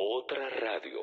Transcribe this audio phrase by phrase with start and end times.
[0.00, 1.00] Otra radio.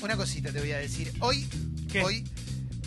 [0.00, 1.12] Una cosita te voy a decir.
[1.20, 1.46] Hoy,
[1.92, 2.02] ¿Qué?
[2.02, 2.24] hoy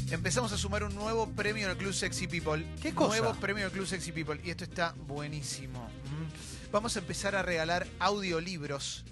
[0.09, 2.65] empezamos a sumar un nuevo premio en el Club Sexy People.
[2.81, 3.19] ¿Qué cosa?
[3.19, 4.41] Nuevo premio en el Club Sexy People.
[4.43, 5.83] Y esto está buenísimo.
[5.83, 6.71] Mm.
[6.71, 9.05] Vamos a empezar a regalar audiolibros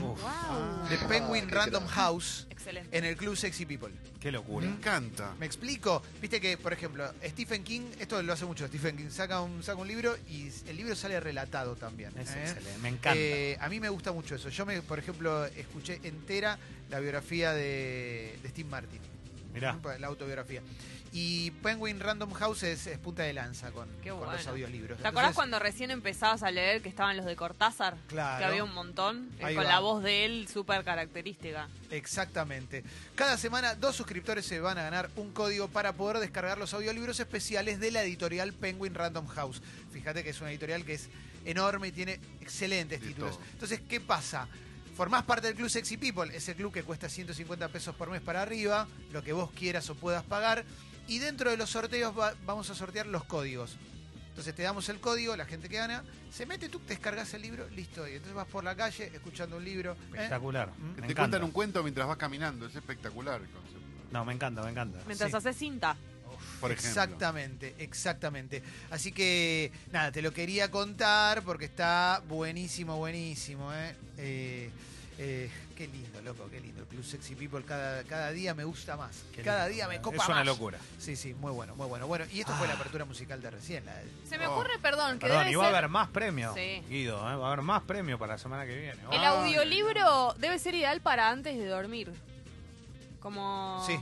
[0.00, 1.86] Uf, de Penguin Random.
[1.86, 2.96] House Excelente.
[2.96, 3.90] en el Club Sexy People.
[4.20, 4.66] qué Me locura.
[4.66, 5.34] encanta.
[5.38, 6.02] ¿Me explico?
[6.20, 9.80] Viste que, por ejemplo, Stephen King, esto lo hace mucho Stephen King, saca un, saca
[9.80, 12.12] un libro y el libro sale relatado también.
[12.18, 12.40] Es ¿eh?
[12.42, 13.14] excelente, me encanta.
[13.18, 14.48] Eh, a mí me gusta mucho eso.
[14.48, 16.58] Yo, me, por ejemplo, escuché entera
[16.90, 19.00] la biografía de, de Steve Martin,
[19.52, 19.78] Mirá.
[19.98, 20.62] la autobiografía.
[21.14, 24.32] Y Penguin Random House es, es punta de lanza con, Qué con bueno.
[24.32, 24.96] los audiolibros.
[24.98, 27.96] ¿Te acordás Entonces, cuando recién empezabas a leer que estaban los de Cortázar?
[28.08, 28.38] Claro.
[28.38, 29.28] Que había un montón.
[29.38, 29.68] eh, Ahí con va.
[29.68, 31.68] la voz de él súper característica.
[31.90, 32.82] Exactamente.
[33.14, 37.20] Cada semana dos suscriptores se van a ganar un código para poder descargar los audiolibros
[37.20, 39.60] especiales de la editorial Penguin Random House.
[39.92, 41.08] Fíjate que es una editorial que es
[41.44, 43.36] enorme y tiene excelentes De títulos.
[43.36, 43.44] todo.
[43.52, 44.48] Entonces, ¿qué pasa?
[44.94, 48.42] Formás parte del Club Sexy People, ese club que cuesta 150 pesos por mes para
[48.42, 50.64] arriba, lo que vos quieras o puedas pagar.
[51.08, 53.76] Y dentro de los sorteos va- vamos a sortear los códigos.
[54.28, 57.42] Entonces te damos el código, la gente que gana, se mete, tú te descargas el
[57.42, 58.06] libro, listo.
[58.08, 59.92] Y entonces vas por la calle escuchando un libro.
[59.92, 59.96] ¿eh?
[60.14, 60.68] Espectacular.
[60.68, 61.14] Me te encanta.
[61.22, 62.66] cuentan un cuento mientras vas caminando.
[62.66, 63.78] Es espectacular el concepto.
[64.10, 65.00] No, me encanta, me encanta.
[65.06, 65.36] Mientras Sí.
[65.36, 65.96] haces cinta.
[66.60, 66.88] Por ejemplo.
[66.90, 68.62] Exactamente, exactamente.
[68.90, 73.94] Así que, nada, te lo quería contar porque está buenísimo, buenísimo, ¿eh?
[74.18, 74.70] Eh,
[75.18, 76.80] eh, qué lindo, loco, qué lindo.
[76.82, 79.22] El Club Sexy People cada, cada día me gusta más.
[79.34, 80.46] Qué cada lindo, día me es copa una más.
[80.46, 80.78] locura.
[80.98, 82.06] Sí, sí, muy bueno, muy bueno.
[82.06, 82.70] Bueno, y esto fue Ah.
[82.70, 83.84] la apertura musical de recién.
[83.84, 84.54] la- Se me Oh.
[84.54, 86.82] ocurre, perdón, que Perdón, debe y va a haber más premios, Sí.
[86.88, 87.36] Guido, ¿eh?
[87.36, 88.98] va a haber más premios para la semana que viene.
[89.12, 89.26] El Ay.
[89.26, 92.10] audiolibro debe ser ideal para antes de dormir.
[93.20, 93.84] Como...
[93.86, 93.96] Sí,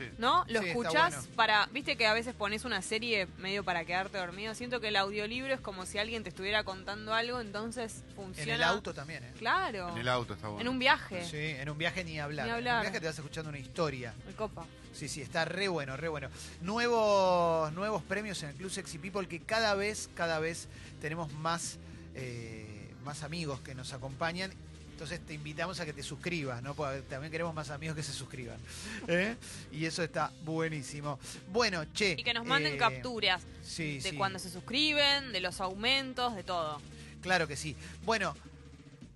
[0.00, 0.10] Sí.
[0.18, 0.44] ¿No?
[0.48, 1.36] Lo Sí, escuchás bueno.
[1.36, 1.66] para.
[1.66, 4.54] Viste que a veces pones una serie medio para quedarte dormido.
[4.54, 8.50] Siento que el audiolibro es como si alguien te estuviera contando algo, entonces funciona.
[8.50, 9.32] en el auto también, ¿eh?
[9.38, 9.90] Claro.
[9.90, 10.62] En el auto está bueno.
[10.62, 11.24] En un viaje.
[11.24, 12.46] Sí, en un viaje ni hablar.
[12.46, 14.14] Ni En un viaje te vas escuchando una historia.
[14.26, 14.64] El copa.
[14.92, 16.28] Sí, sí, está re bueno, re bueno.
[16.62, 20.68] Nuevos, nuevos premios en el Club Sexy People que cada vez, cada vez
[21.00, 21.78] tenemos más,
[22.14, 24.50] eh, más amigos que nos acompañan.
[25.00, 26.74] Entonces te invitamos a que te suscribas, ¿no?
[26.74, 28.58] Porque también queremos más amigos que se suscriban.
[29.08, 29.34] ¿eh?
[29.72, 31.18] Y eso está buenísimo.
[31.50, 32.16] Bueno, che.
[32.18, 34.16] Y que nos manden eh, capturas Sí, de sí.
[34.18, 36.82] cuando se suscriben, de los aumentos, de todo.
[37.22, 37.74] Claro que sí.
[38.04, 38.36] Bueno,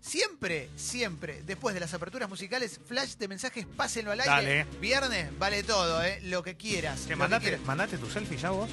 [0.00, 4.64] siempre, siempre, después de las aperturas musicales, flash de mensajes, pásenlo al aire.
[4.64, 4.78] Dale.
[4.80, 6.18] Viernes, vale todo, ¿eh?
[6.22, 7.00] Lo que quieras.
[7.00, 7.60] Che, lo que mandate, quieras.
[7.66, 8.70] ¿Mandaste tu selfie ya vos?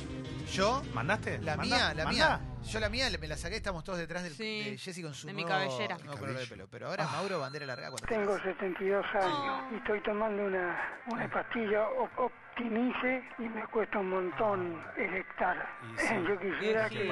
[0.51, 1.37] Yo, ¿Mandaste?
[1.39, 1.75] la ¿Mandá?
[1.75, 2.11] mía, la ¿Mandá?
[2.11, 2.39] mía.
[2.69, 5.27] Yo la mía me la saqué, estamos todos detrás del, Sí, de Jessy con su
[5.27, 5.97] de mi cabellera.
[6.03, 6.67] nuevo color de pelo.
[6.69, 7.11] Pero ahora Ah.
[7.13, 13.23] Mauro, bandera larga cuando Tengo 72 años y estoy tomando una, una pastilla op- Optimice
[13.39, 15.67] y me cuesta un montón electar.
[15.95, 16.13] Y sí.
[16.27, 17.03] Yo quisiera que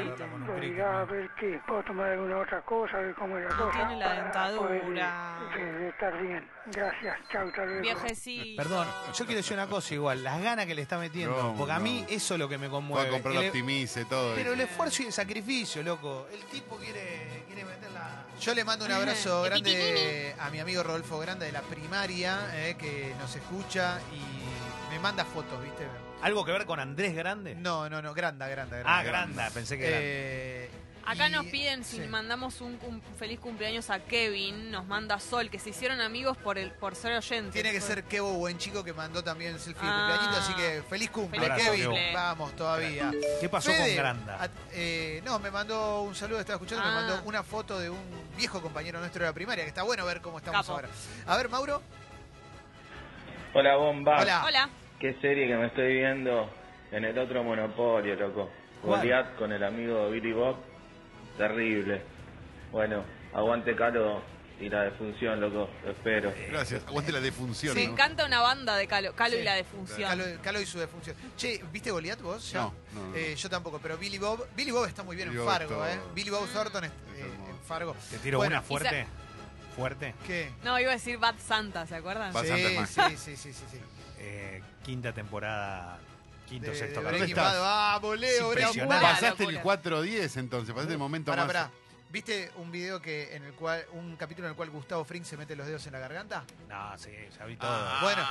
[0.61, 3.71] diga a ver que puedo tomar alguna otra cosa, a ver cómo es la cosa.
[3.71, 5.39] tiene la para poder, dentadura.
[5.57, 6.47] eh, estar bien.
[6.67, 7.81] Gracias, chau, hasta luego.
[7.81, 8.61] Viejecito.
[8.61, 8.87] Perdón,
[9.17, 11.77] yo quiero decir una cosa igual, las ganas que le está metiendo, No, porque a
[11.77, 11.83] no.
[11.83, 13.07] mí eso es lo que me Va conmueve.
[13.07, 14.35] a comprar El- Optimice, todo.
[14.35, 16.27] pero el esfuerzo y el sacrificio, loco.
[16.31, 18.25] El tipo quiere, quiere meterla.
[18.39, 22.37] Yo le mando un abrazo El grande a mi amigo Rodolfo Grande de la primaria,
[22.53, 25.85] eh, que nos escucha y me manda fotos, ¿viste?
[26.21, 27.55] ¿Algo que ver con Andrés Grande?
[27.55, 28.97] No, no, no, granda, granda, granda.
[28.99, 29.97] ah, Granda, pensé que era.
[30.01, 30.69] Eh,
[31.05, 32.07] Acá y- nos piden si sí.
[32.07, 32.77] mandamos un,
[33.17, 37.17] feliz cumpleaños a Kevin, nos manda Sol, que se hicieron amigos por el por ser
[37.17, 37.53] oyentes.
[37.53, 40.07] Tiene que ser Kevo buen chico que mandó también el selfie de Ah.
[40.09, 41.85] cumpleañito, así que feliz cumple, Feliz Kevin.
[41.85, 42.13] cumple.
[42.13, 43.11] Vamos todavía.
[43.39, 44.43] ¿Qué pasó Fede, con Granda?
[44.43, 46.95] a- eh, no, me mandó un saludo, estaba escuchando, me Ah.
[46.95, 47.99] mandó una foto de un
[48.37, 50.73] viejo compañero nuestro de la primaria, que está bueno ver cómo estamos Capo.
[50.73, 50.89] ahora.
[51.25, 51.81] A ver, Mauro.
[53.53, 54.21] Hola, bomba.
[54.21, 54.43] Hola.
[54.45, 54.69] Hola.
[54.99, 56.49] Qué serie que me estoy viendo
[56.91, 58.49] en el otro monopolio, loco.
[58.81, 58.99] ¿Cuál?
[59.01, 60.57] Goliath con el amigo Billy Bob.
[61.37, 62.01] Terrible.
[62.71, 64.21] Bueno, aguante Calo
[64.59, 65.69] y la defunción, loco.
[65.83, 66.33] Lo espero.
[66.49, 66.83] Gracias.
[66.85, 67.75] Aguante la defunción.
[67.75, 67.93] Me ¿no?
[67.93, 69.41] encanta una banda de Calo, Calo Sí.
[69.41, 70.09] y la defunción.
[70.09, 71.15] Calo, Calo y su defunción.
[71.37, 72.51] Che, ¿viste Goliath vos?
[72.51, 72.59] ya?
[72.61, 73.15] No, no, no.
[73.15, 74.47] Eh, yo tampoco, pero Billy Bob.
[74.55, 75.97] Billy Bob está muy bien Billy en Fargo, ¿eh?
[76.13, 77.95] Billy Bob Thornton eh, en Fargo.
[78.11, 79.07] Te tiro Bueno, una fuerte.
[79.79, 80.13] Fuerte.
[80.27, 80.51] ¿Qué?
[80.63, 82.33] No, iba a decir Bad Santa, ¿se acuerdan?
[82.33, 83.81] Bad Sí, Santa es sí, sí, sí, sí, sí.
[84.19, 85.97] Eh, quinta temporada,
[86.47, 87.17] quinto, De- sexto de capítulo.
[87.25, 87.59] Breaking Bad.
[87.61, 89.05] Vamos, Leo, Es Breaking impresionante.
[89.05, 89.13] Bad.
[89.13, 89.73] Pasaste locura.
[89.75, 91.47] el 4-10 entonces, pasaste el momento Pará, más.
[91.53, 91.71] pará.
[92.11, 95.37] ¿Viste un video que en el cual un capítulo en el cual Gustavo Fring se
[95.37, 96.43] mete los dedos en la garganta?
[96.67, 97.69] No, sí, ya vi todo.
[97.71, 97.99] Ah.
[98.01, 98.27] Bueno,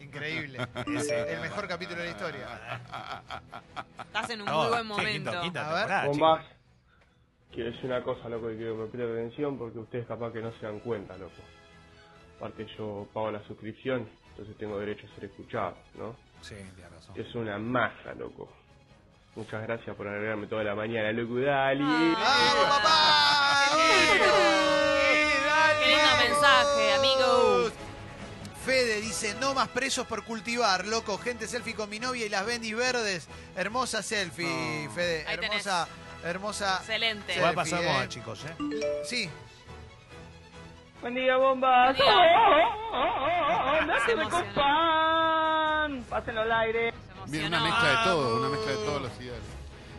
[0.00, 0.66] increíble.
[0.96, 1.34] Ese.
[1.34, 2.46] el mejor capítulo de la historia.
[4.06, 5.30] Estás en un No, muy buen sí, momento.
[5.30, 5.78] quinto- quinta A ver.
[5.82, 6.44] temporada, Bombas.
[7.52, 10.40] Quiero decir una cosa, loco, y quiero que me preste atención porque ustedes capaz que
[10.40, 11.42] no se dan cuenta, loco.
[12.36, 16.14] Aparte yo pago la suscripción, entonces tengo derecho a ser escuchado, ¿no?
[16.40, 17.14] Sí, tienes razón.
[17.18, 18.48] Es una masa, loco.
[19.34, 21.36] Muchas gracias por alegrarme toda la mañana, loco.
[21.40, 21.82] Dale.
[21.82, 23.58] ¡Vamos, papá!
[25.80, 27.70] Qué lindo mensaje, amigo.
[28.64, 32.44] Fede dice, no más presos por cultivar, loco, gente selfie con mi novia y las
[32.44, 33.26] bendis verdes.
[33.56, 34.90] Hermosa selfie, No.
[34.92, 35.24] Fede.
[35.26, 35.66] Ahí tenés.
[36.24, 36.76] Hermosa.
[36.78, 37.36] Excelente.
[37.36, 37.98] Igual pasamos eh.
[37.98, 38.54] a chicos, ¿eh?
[39.04, 39.30] Sí,
[41.00, 41.96] Buen día, bombas.
[41.96, 42.16] Buen día.
[42.16, 44.46] Oh, oh, oh, oh, no Se se me emocionó.
[44.54, 46.04] copan.
[46.10, 46.92] Pásenlo al aire.
[47.30, 49.44] Se una mezcla de todo, una mezcla de todos los ideales.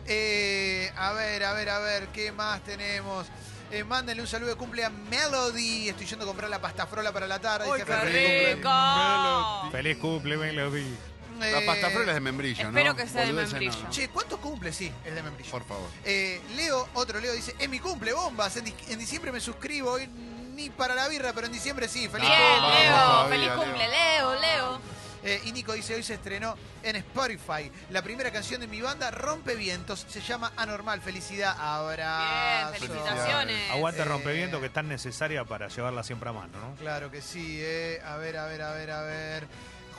[0.06, 3.26] Eh, a ver, a ver, a ver, ¿qué más tenemos?
[3.70, 5.88] Eh, mándenle un saludo de cumple a Melody.
[5.88, 7.70] Estoy yendo a comprar la pasta frola para la tarde.
[7.70, 8.54] ¡Uy, dice qué Fede.
[8.56, 9.70] rico!
[9.70, 10.96] Feliz cumple, Melody.
[11.40, 12.68] La Eh, pasta frola es de membrillo, ¿no?
[12.78, 13.82] espero que sea de membrillo.
[13.82, 13.90] no.
[13.90, 14.72] Che, ¿cuántos cumple?
[14.72, 15.50] Sí, es de membrillo.
[15.50, 15.88] Por favor.
[16.04, 18.56] Eh, Leo, otro Leo dice, es mi cumple, bombas.
[18.56, 20.06] En, di- en diciembre me suscribo, hoy
[20.54, 22.08] ni para la birra, pero en diciembre sí.
[22.08, 22.92] Feliz Bien, Vamos Leo.
[22.94, 24.80] todavía, Feliz cumple, Leo, Leo.
[25.22, 27.70] Eh, y Nico dice, hoy se estrenó en Spotify.
[27.90, 31.02] La primera canción de mi banda, Rompe Vientos, se llama Anormal.
[31.02, 32.70] Felicidad, abrazo.
[32.72, 33.70] Bien, felicitaciones.
[33.70, 36.74] Aguante Eh, rompeviento que es tan necesaria para llevarla siempre a mano, ¿no?
[36.76, 38.00] Claro que sí, eh.
[38.02, 39.46] A ver, a ver, a ver, a ver.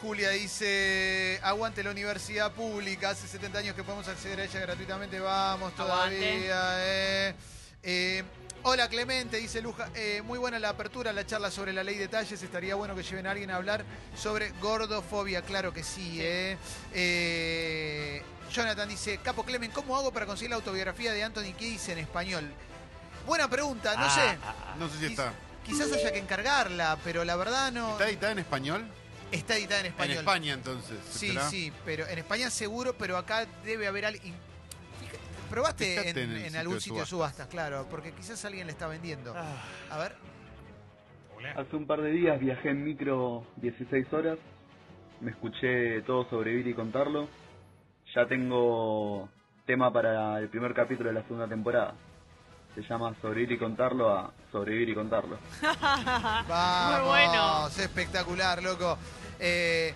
[0.01, 5.19] Julia dice, aguante la universidad pública, hace 70 años que podemos acceder a ella gratuitamente,
[5.19, 6.73] vamos todavía.
[6.79, 7.35] Eh.
[7.83, 8.23] Eh,
[8.63, 12.07] hola Clemente, dice Luja, eh, muy buena la apertura, la charla sobre la ley de
[12.07, 13.85] talles, estaría bueno que lleven a alguien a hablar
[14.17, 16.17] sobre gordofobia, claro que sí.
[16.19, 16.57] Eh.
[16.93, 21.99] Eh, Jonathan dice, Capo Clemen, ¿cómo hago para conseguir la autobiografía de Anthony Kiedis en
[21.99, 22.51] español?
[23.27, 24.21] Buena pregunta, no Ah, sé.
[24.21, 24.75] ah, ah.
[24.79, 25.31] No sé si está.
[25.63, 27.91] Quizás haya que encargarla, pero la verdad no.
[27.91, 28.91] ¿Está editada en español?
[29.31, 30.11] Está editada en español.
[30.13, 30.97] En España, entonces.
[31.09, 31.49] Sí, ¿será?
[31.49, 34.33] sí, pero en España seguro, pero acá debe haber alguien.
[35.49, 38.67] Probaste Fíjate en, en el en sitio algún sitio de subastas, claro, porque quizás alguien
[38.67, 39.33] le está vendiendo.
[39.35, 40.15] Ah, A ver.
[41.55, 44.37] Hace un par de días viajé en micro 16 horas,
[45.21, 47.27] me escuché todo sobrevivir y contarlo.
[48.15, 49.27] Ya tengo
[49.65, 51.95] tema para el primer capítulo de la segunda temporada.
[52.75, 55.37] Se llama Sobrevivir y contarlo a Sobrevivir y contarlo.
[56.47, 57.07] vamos.
[57.07, 57.67] bueno.
[57.67, 58.97] espectacular, loco.
[59.41, 59.93] Eh,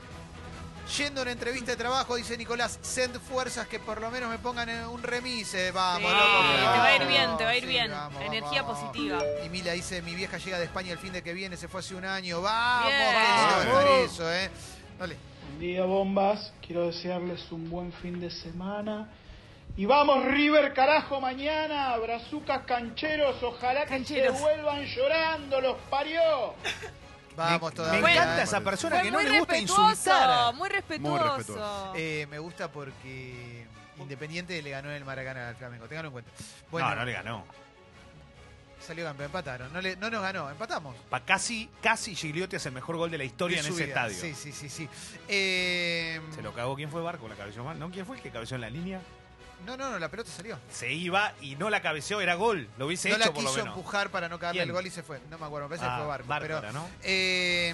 [0.97, 4.37] yendo a una entrevista de trabajo, dice Nicolás, send fuerzas que por lo menos me
[4.39, 5.71] pongan en un remise.
[5.71, 6.25] Vamos, Sí, loco.
[6.55, 6.79] te vamos.
[6.79, 7.91] va a ir bien, te va a ir Sí, bien.
[7.91, 8.79] vamos, Energía vamos.
[8.79, 9.19] positiva.
[9.45, 11.79] Y Mila dice, mi vieja llega de España el fin de que viene, se fue
[11.81, 12.41] hace un año.
[12.41, 12.99] Vamos, Bien.
[12.99, 14.11] qué lindo va a estar Vamos.
[14.13, 14.49] eso, eh.
[14.99, 15.17] Dale.
[15.47, 16.53] Buen día, bombas.
[16.65, 19.09] Quiero desearles un buen fin de semana.
[19.77, 21.97] Y vamos, River, carajo, mañana.
[21.97, 23.41] Brazucas cancheros.
[23.43, 24.31] Ojalá Cancheros.
[24.33, 25.61] que se vuelvan llorando.
[25.61, 26.21] Los parió.
[27.35, 28.01] Vamos me, todavía.
[28.01, 28.43] me encanta eh.
[28.43, 30.53] esa persona Fue que no le gusta insultar.
[30.55, 31.09] muy respetuoso.
[31.25, 31.93] Muy respetuoso.
[31.95, 33.65] Eh, me gusta porque
[33.97, 35.87] Independiente le ganó en el Maracaná al Flamengo.
[35.87, 36.31] Ténganlo en cuenta.
[36.71, 37.45] Bueno, no, no le ganó.
[38.85, 39.73] salió campeón, empataron.
[39.73, 40.95] No, le- no nos ganó, empatamos.
[41.09, 44.07] Pa- casi, casi Gigliotti hace el mejor gol de la historia De en ese vida.
[44.07, 44.21] estadio.
[44.21, 44.89] Sí, sí, sí, sí.
[45.27, 46.75] Eh, Se lo cagó.
[46.75, 47.27] ¿Quién fue Barco?
[47.27, 47.79] ¿La cabeció mal?
[47.79, 47.89] ¿No?
[47.89, 49.01] ¿Quién fue el que cabeció en la línea?
[49.65, 50.59] No, no, no, la pelota salió.
[50.69, 52.69] Se iba y no la cabeceó, era gol.
[52.77, 53.75] Lo hubiese no hecho la por lo quiso menos.
[53.77, 54.69] empujar para no cagarle ¿Quién?
[54.69, 55.19] el gol y se fue.
[55.29, 56.45] No me acuerdo, me parece que Ah, fue Barco.
[56.61, 56.87] Pero, ¿no?
[57.03, 57.73] eh,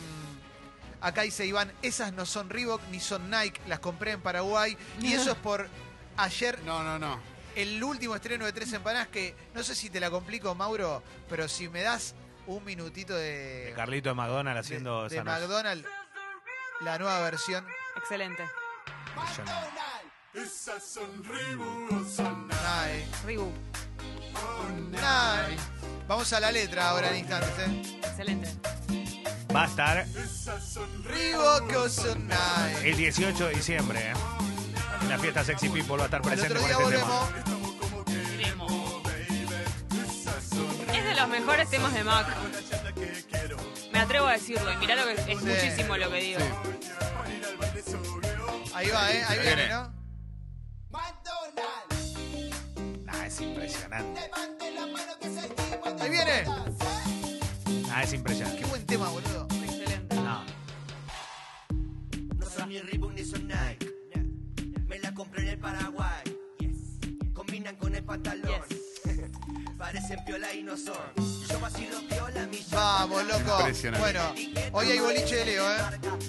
[1.01, 4.77] acá dice Iván, esas no son Reebok ni son Nike, las compré en Paraguay.
[5.01, 5.67] Y eso es por
[6.17, 7.19] ayer No, no, no.
[7.55, 11.47] el último estreno de Tres Empanadas que no sé si te la complico, Mauro, pero
[11.47, 12.15] si me das
[12.47, 15.39] un minutito de, De Carlito de McDonald's de- haciendo de esa noche.
[15.41, 15.87] McDonald's,
[16.81, 17.65] la nueva versión.
[17.97, 18.43] Excelente.
[19.15, 19.79] Impresionante.
[22.17, 23.53] Nike, Reebok.
[24.91, 25.61] Nike.
[26.07, 27.99] Vamos a la letra ahora en instantes, ¿eh?
[28.03, 28.49] Excelente.
[29.53, 30.05] Va a estar
[31.75, 32.89] o son Nike.
[32.89, 33.99] el 18 de diciembre.
[33.99, 34.13] ¿eh?
[35.01, 37.29] En la fiesta Sexy People va a estar El presente otro con día este volvemos.
[40.75, 40.97] tema.
[40.97, 42.27] Es de los mejores temas de Mac.
[43.91, 45.45] Me atrevo a decirlo y mirá lo que es Sí.
[45.45, 46.39] muchísimo lo que digo.
[48.73, 49.23] Ahí va, ¿eh?
[49.27, 49.69] Ahí viene, viene.
[49.73, 50.00] ¿no?
[53.41, 54.21] Impresionante.
[55.99, 56.43] Ahí viene.
[57.91, 58.61] Ah, es impresionante.
[58.61, 59.47] Qué buen tema, boludo.
[59.63, 60.15] Excelente.
[60.15, 60.43] No.
[62.37, 63.91] No son ni Reebok ni son Nike.
[64.87, 66.23] Me la compré en el Paraguay.
[67.33, 68.61] Combinan con el pantalón.
[69.91, 70.95] Parecen piola y no son.
[71.49, 73.57] Yo vacilo piola, mi Vamos, loco.
[73.59, 73.99] Impresionante.
[73.99, 74.21] Bueno,
[74.71, 75.77] hoy hay boliche de Leo, ¿eh?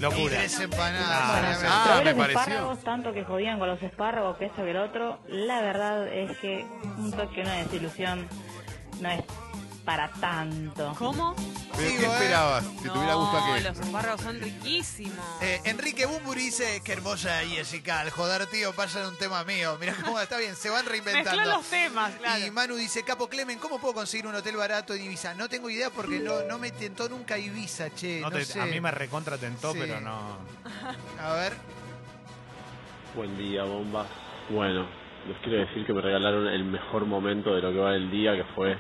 [0.00, 0.31] Locura.
[0.37, 1.09] Tres empanadas.
[1.09, 1.66] Ah, obviamente.
[1.69, 2.40] Ah, Sobre me los pareció.
[2.40, 6.37] espárragos, tanto que jodían con los espárragos, que esto que el otro, la verdad es
[6.38, 6.66] que
[6.99, 8.26] un toque, una desilusión,
[9.00, 9.23] no es
[9.84, 10.94] para tanto.
[10.98, 11.34] ¿Cómo?
[11.76, 12.12] ¿Pero Digo, qué eh.
[12.12, 12.64] esperabas?
[12.82, 13.60] ¿Que tuviera gusto a No, qué?
[13.62, 15.18] los espárragos son riquísimos.
[15.40, 19.76] Eh, Enrique Bumburi dice, qué hermosa Jessica, al joder tío, pasan un tema mío.
[19.80, 21.32] Mirá cómo está bien, se van reinventando.
[21.36, 22.46] Mezcló los temas, claro.
[22.46, 25.34] Y Manu dice, Capo Clemen, ¿cómo puedo conseguir un hotel barato en Ibiza?
[25.34, 28.20] No tengo idea porque no, no me tentó nunca Ibiza, che.
[28.20, 28.60] No, No te- sé.
[28.60, 29.78] a mí me recontra tentó, Sí.
[29.80, 30.38] pero no.
[31.20, 31.54] A ver,
[33.14, 34.06] Buen día, bombas.
[34.48, 34.86] Bueno,
[35.28, 38.32] les quiero decir que me regalaron el mejor momento de lo que va del día,
[38.34, 38.76] que fue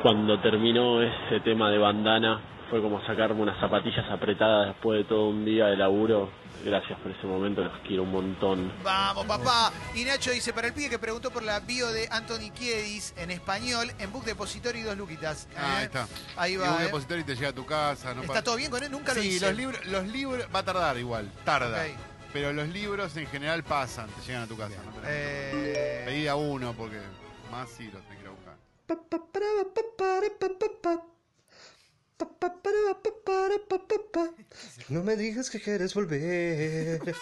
[0.00, 2.40] cuando terminó ese tema de bandana.
[2.70, 6.30] Fue como sacarme unas zapatillas apretadas después de todo un día de laburo.
[6.64, 8.72] Gracias por ese momento, los quiero un montón.
[8.82, 9.70] Vamos, papá.
[9.94, 13.30] Y Nacho dice, para el pibe que preguntó por la bio de Anthony Kiedis en
[13.30, 15.48] español, en Book Depository dos luquitas.
[15.54, 15.84] Ah, ahí ¿eh?
[15.84, 16.06] está.
[16.36, 16.70] Ahí Y va.
[16.76, 16.84] un ¿eh?
[16.84, 18.14] depositorio y te llega a tu casa.
[18.14, 18.90] No ¿Está todo bien con él?
[18.90, 19.46] Nunca lo Sí, hice.
[19.48, 21.84] los libros, los libros va a tardar igual, tarda.
[22.32, 24.76] Pero los libros en general pasan, te llegan a tu casa.
[24.82, 26.98] No Eh, Pedí a uno porque
[27.50, 28.21] más sí los tenés
[34.88, 36.20] No me digas que quieres volver.
[37.00, 37.12] Héroe.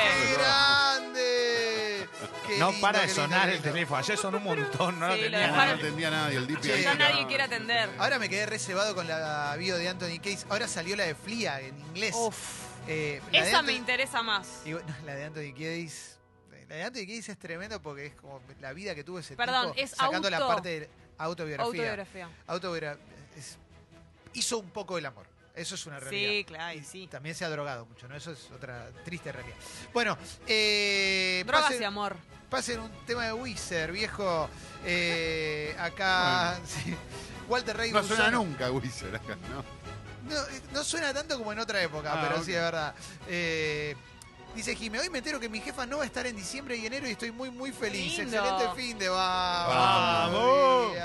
[0.00, 2.08] ¡Qué grande!
[2.46, 3.72] Qué No lindo, para de qué lindo, sonar qué el lindo.
[3.72, 3.98] teléfono.
[3.98, 5.72] Ayer sonó un montón, no lo Sí, lo tenía dejaron- No nadie.
[5.74, 6.62] entendía nadie, el DP.
[6.76, 6.82] Sí.
[6.82, 7.90] Ya nadie quiere atender.
[7.98, 10.44] Ahora me quedé reservado con la bio de Anthony Case.
[10.50, 12.14] Ahora salió la de Flia en inglés.
[12.16, 12.36] Uf.
[12.88, 14.46] Eh, la de Esa Anthony- me interesa más.
[14.64, 16.16] y bueno, la de Anthony Kiedis.
[16.70, 19.72] La de Anthony Kiedis es tremendo porque es como la vida que tuvo ese Perdón,
[19.72, 19.84] tipo.
[19.84, 21.64] es sacando la auto- parte de autobiografía.
[21.66, 22.28] Autobiografía.
[22.46, 22.96] Autobiogra-
[23.36, 23.58] es-
[24.34, 25.26] hizo un poco del amor.
[25.54, 26.30] Eso es una realidad.
[26.30, 27.08] Sí, claro, y sí.
[27.08, 28.14] También se ha drogado mucho, ¿no?
[28.16, 29.56] Eso es otra triste realidad.
[29.92, 32.16] Bueno, eh, Drogas pasen- y amor.
[32.48, 34.48] Pasen un tema de Wizard, viejo.
[34.84, 36.58] Eh, acá.
[36.64, 36.94] sí.
[37.48, 38.44] Walter Rey No suena Gusano.
[38.44, 39.64] nunca Wizard acá, ¿no?
[40.32, 42.44] No, eh, no suena tanto como en otra época, Ah, pero ok.
[42.44, 42.94] sí es verdad.
[43.28, 43.96] Eh,
[44.54, 46.86] dice Jimé, hoy me entero que mi jefa no va a estar en diciembre y
[46.86, 48.18] enero y estoy muy, muy feliz.
[48.18, 48.36] Lindo.
[48.36, 49.74] Excelente fin de vamos.
[50.32, 50.96] Vamos.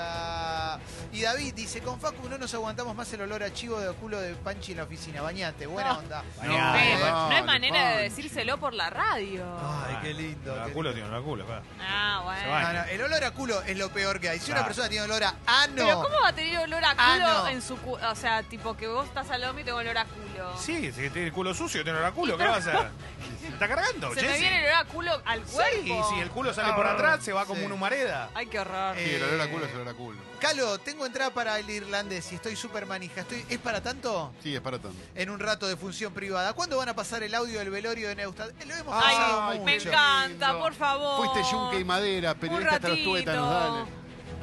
[1.12, 4.20] Y David dice, con Facu no nos aguantamos más el olor a chivo de culo
[4.20, 5.22] de Panchi en la oficina.
[5.22, 5.98] Bañate, buena No.
[6.00, 6.22] onda.
[6.42, 9.42] No, dale, hay manera de decírselo por la radio.
[9.86, 10.54] Ay, qué lindo.
[10.54, 11.04] La qué culo lindo.
[11.06, 11.62] tiene la culo, claro.
[11.80, 12.60] Ah, bueno.
[12.60, 14.38] No, no, el olor a culo es lo peor que hay.
[14.40, 15.74] Si una persona tiene olor a ano.
[15.76, 17.48] Pero ¿cómo va a tener olor a culo Ah, no.
[17.48, 18.10] en su culo?
[18.10, 20.58] O sea, tipo que vos estás al hombro y tengo olor a culo.
[20.58, 22.76] Sí, si tiene el culo sucio, tiene la culo, ¿qué va a hacer?
[23.40, 24.40] ¿Se está cargando, Se me Jessy?
[24.40, 26.08] viene el olor a culo al cuerpo.
[26.08, 27.66] Sí, si el culo sale por atrás, se va como Sí.
[27.66, 28.30] una humareda.
[28.34, 28.96] Ay, qué horror.
[28.96, 30.18] Sí, el olor a culo es olor a culo.
[30.40, 33.22] Calo, tengo entrada para el irlandés y estoy súper manija.
[33.22, 34.32] Estoy, ¿Es para tanto?
[34.42, 34.96] Sí, es para tanto.
[35.14, 36.52] En un rato de función privada.
[36.52, 38.50] ¿Cuándo van a pasar el audio del velorio de Neustadt?
[38.60, 39.88] Eh, Lo hemos Ay, pasado Ay, me mucho.
[39.88, 40.60] encanta, lindo.
[40.62, 41.16] por favor.
[41.26, 43.10] Fuiste yunque y madera, periodista hasta los ratito.
[43.10, 43.84] tuétanos, dale.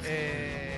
[0.06, 0.73] Eh,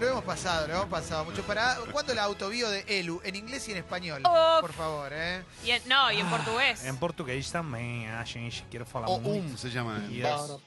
[0.00, 1.42] lo hemos pasado, lo hemos pasado mucho.
[1.42, 3.20] Para, ¿Cuándo la autobío de Elu?
[3.24, 4.22] En inglés y en español.
[4.60, 5.42] Por favor, ¿eh?
[5.64, 6.84] Y en- no, y en portugués.
[6.84, 9.16] En português também, a gente quer falar O.
[9.16, 9.98] Um se llama.
[10.08, 10.58] Yes.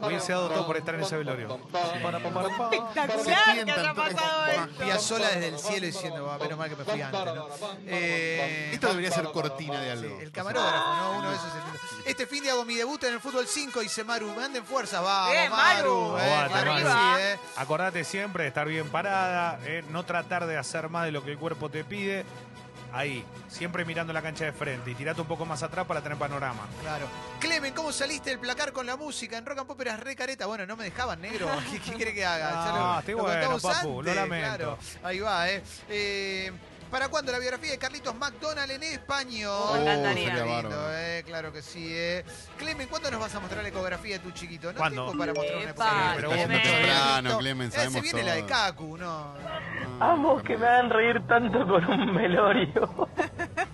[0.00, 1.58] Muy deseado todo por estar en ese velorio.
[1.72, 4.84] Espectacular que haya pasado esto.
[4.84, 7.46] Piazzola desde el cielo diciendo, "Ah, menos mal que me fui antes, ¿no?
[7.86, 10.20] Eh, Esto debería ser cortina de Sí, algo.
[10.20, 11.18] el camarógrafo, ¿no?
[11.18, 11.46] Uno de esos.
[11.46, 12.06] es.
[12.06, 14.34] Este fin de hago mi debut en el fútbol 5, dice Maru.
[14.34, 16.12] Manden fuerza, vamos, Bien, Maru.
[16.12, 16.18] Maru.
[16.18, 16.78] eh, Maru.
[16.80, 17.38] sí, eh.
[17.56, 21.21] Acordate siempre de estar bien parada, eh, no tratar de hacer más de lo que
[21.30, 22.24] el cuerpo te pide.
[22.94, 26.18] Ahí, siempre mirando la cancha de frente y tirate un poco más atrás para tener
[26.18, 26.66] panorama.
[26.82, 27.06] Claro.
[27.40, 29.38] Clemen, ¿cómo saliste del placar con la música?
[29.38, 30.44] En Rock and Pop eras re careta.
[30.44, 31.48] Bueno, no me dejaban negro.
[31.72, 32.50] ¿Qué, qué quiere que haga?
[32.94, 34.46] Ah, estoy bueno, papu, lo antes, lamento.
[34.56, 34.78] claro.
[35.02, 35.62] Ahí va, ¿eh?
[35.88, 36.52] Eh,
[36.92, 39.72] ¿Para cuándo la biografía de Carlitos McDonald en español?
[39.76, 40.28] Me encantaría.
[40.28, 42.22] sería Qué lindo, eh, claro que sí, eh.
[42.58, 44.70] Clemen, ¿cuándo nos vas a mostrar la ecografía de tu chiquito?
[44.74, 45.06] No ¿Cuándo?
[45.06, 46.12] tengo para mostrar una ecografía.
[46.16, 48.48] pero vos temprano, Clemen, Eh, se sabemos viene la de todo.
[48.50, 49.34] Kaku, ¿no?
[50.00, 53.08] Amo que me hagan reír tanto con un velorio.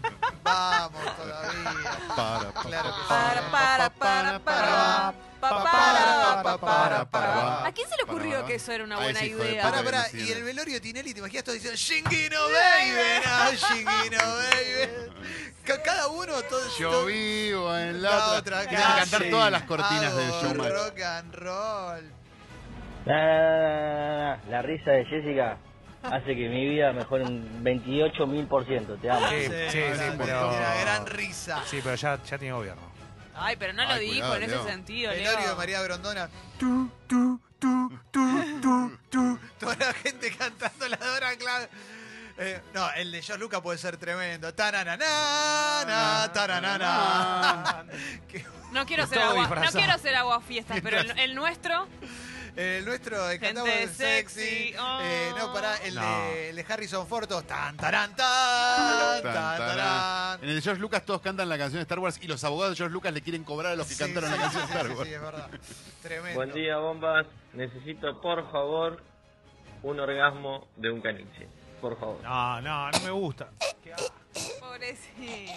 [0.48, 1.98] Vamos todavía.
[2.16, 3.06] Para, pa, Claro que sí.
[3.08, 7.66] Para, para, para, para, para, para, para, para.
[7.66, 9.62] ¿A quién se le ocurrió que eso era una buena idea?
[9.62, 9.70] puta.
[9.70, 13.24] Pará, pará, que no y el velorio de Tinelli, ¿te imaginas todos diciendo Shingino baby?
[13.24, 15.12] No, Shingino baby.
[15.64, 16.60] Ca- Cada uno, todo.
[16.78, 18.60] Yo todo- vivo en la, la otra.
[18.62, 20.72] otra cantar todas las cortinas del showmatch.
[20.72, 22.12] Rock and roll.
[23.06, 25.56] La risa de Jessica
[26.02, 28.96] hace que mi vida mejore un 28 mil por ciento.
[28.96, 29.28] Te amo.
[29.28, 31.62] Sí, sí, sí, pero- Una gran risa.
[31.66, 32.82] Sí, pero ya, ya tiene gobierno.
[33.34, 34.64] Ay, pero no lo Ay, dijo cuidado, en ese Leo.
[34.66, 35.56] sentido, Velorio de Leo.
[35.56, 36.28] María Brondona.
[36.58, 39.38] Tu, tu, tu, tu, tu, tu.
[39.60, 41.68] Toda la gente cantando la Dora Clan.
[42.40, 44.52] Eh, no, el de George Lucas puede ser tremendo.
[44.54, 47.84] Taranana, taranana.
[48.72, 49.78] No quiero ser agua, no disfrazado.
[49.78, 51.86] quiero ser agua fiestas, pero el, el nuestro,
[52.60, 54.74] El nuestro de Gente cantamos sexy, sexy.
[54.80, 54.98] oh.
[55.00, 56.00] Eh, no, pará, el, No.
[56.02, 59.58] de, el de Harrison Ford, todos tan, taran, tan, Tan, tan, tarán.
[59.76, 60.42] tarán.
[60.42, 62.72] En el de George Lucas todos cantan la canción de Star Wars y los abogados
[62.72, 64.72] de George Lucas le quieren cobrar a los que Sí, cantaron sí, la canción sí,
[64.72, 65.08] de Star sí, Wars.
[65.08, 65.48] sí, es verdad.
[66.02, 66.34] Tremendo.
[66.34, 67.26] Buen día, bombas.
[67.52, 69.04] Necesito, por favor,
[69.84, 71.46] un orgasmo de un caniche.
[71.80, 72.20] Por favor.
[72.24, 73.50] No, no, no me gusta.
[74.58, 75.52] pobrecito.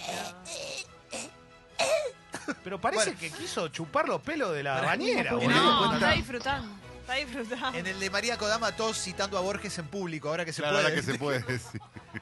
[2.62, 5.60] Pero parece que quiso chupar los pelos de la bañera, ¿cómo boludo.
[5.86, 6.81] No, está disfrutando.
[7.02, 7.78] Está disfrutando.
[7.78, 10.76] En el de María Kodama, todos citando a Borges en público, ahora que se Claro,
[10.76, 10.84] puede.
[10.86, 11.78] ahora que se puede, sí.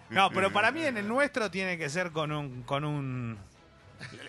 [0.09, 3.39] No, pero para mí en el nuestro tiene que ser con un con un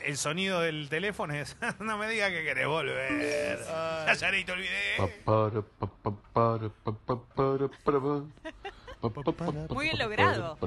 [0.04, 3.60] el sonido del teléfono es no me diga que querés volver.
[4.08, 4.98] Ya ya te olvidé.
[9.70, 10.58] Muy bien logrado.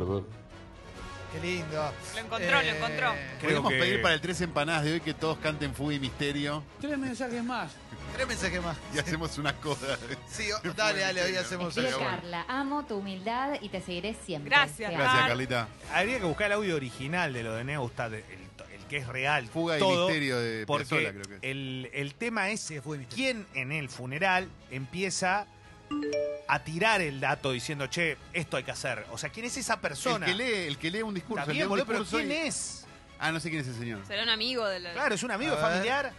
[1.34, 1.92] Qué lindo.
[2.14, 3.14] Lo encontró, lo encontró.
[3.40, 6.62] Podríamos que- pedir para el tres empanadas de hoy que todos canten Fuga y Misterio
[6.80, 7.72] Tres mensajes más.
[8.14, 8.76] Tres mensajes más.
[8.94, 9.98] y hacemos una coda.
[10.28, 11.98] Sí, o- dale, dale, hoy hacemos eso.
[11.98, 14.50] Carla, amo tu humildad y te seguiré siempre.
[14.50, 15.26] Gracias, Gracias.
[15.28, 15.68] Carlita.
[15.92, 19.48] Habría que buscar el audio original de lo de Neustad, el, el que es real.
[19.48, 21.40] Fuga y Misterio de Porque Piazzolla, creo que es.
[21.42, 22.72] el, el tema es
[23.12, 25.46] quién en el funeral empieza
[26.46, 29.06] a tirar el dato diciendo, che, esto hay que hacer.
[29.10, 30.26] O sea, ¿quién es esa El persona?
[30.26, 31.50] que, lee, el que lee un discurso.
[31.50, 32.84] El lee un boludo, pero discurso ¿quién y- es?
[33.18, 34.00] Ah, no sé quién es el señor.
[34.06, 34.92] Será un amigo de la...
[34.92, 35.64] Claro, es un amigo A ver.
[35.64, 36.12] familiar.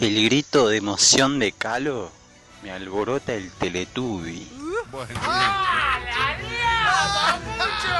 [0.00, 2.10] El grito de emoción de Calo
[2.62, 4.48] me alborota el Teletubby.
[4.90, 5.20] Bueno.
[5.22, 5.98] ¡Ah,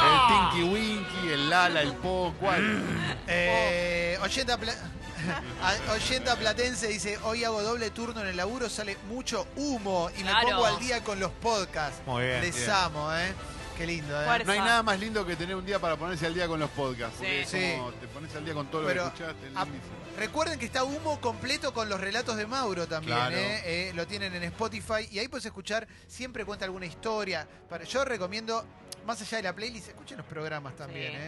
[0.02, 2.82] El Tinky Winky, el Lala, el Po, ¿cuál?
[3.26, 4.74] Eh, 80, pla-
[5.62, 10.22] a- 80 Platense dice, hoy hago doble turno en el laburo, sale mucho humo y
[10.22, 10.46] Claro.
[10.46, 12.00] me pongo al día con los podcasts.
[12.06, 12.40] Muy bien.
[12.40, 12.70] Les Bien.
[12.70, 13.32] amo, ¿eh?
[13.76, 14.26] Qué lindo, ¿eh?
[14.26, 14.44] Fuerza.
[14.44, 16.68] No hay nada más lindo que tener un día para ponerse al día con los
[16.70, 17.16] podcasts.
[17.16, 17.56] Porque Sí.
[17.56, 19.46] es como te pones al día con todo Pero, lo que escuchaste.
[19.56, 19.94] a- lindísimo.
[20.18, 23.36] Recuerden que está Humo completo con los relatos de Mauro también, Claro.
[23.36, 23.62] ¿eh?
[23.88, 27.46] Eh, Lo tienen en Spotify y ahí puedes escuchar, siempre cuenta alguna historia.
[27.70, 28.66] Para- Yo recomiendo,
[29.06, 31.18] más allá de la playlist, escuchen los programas también, Sí.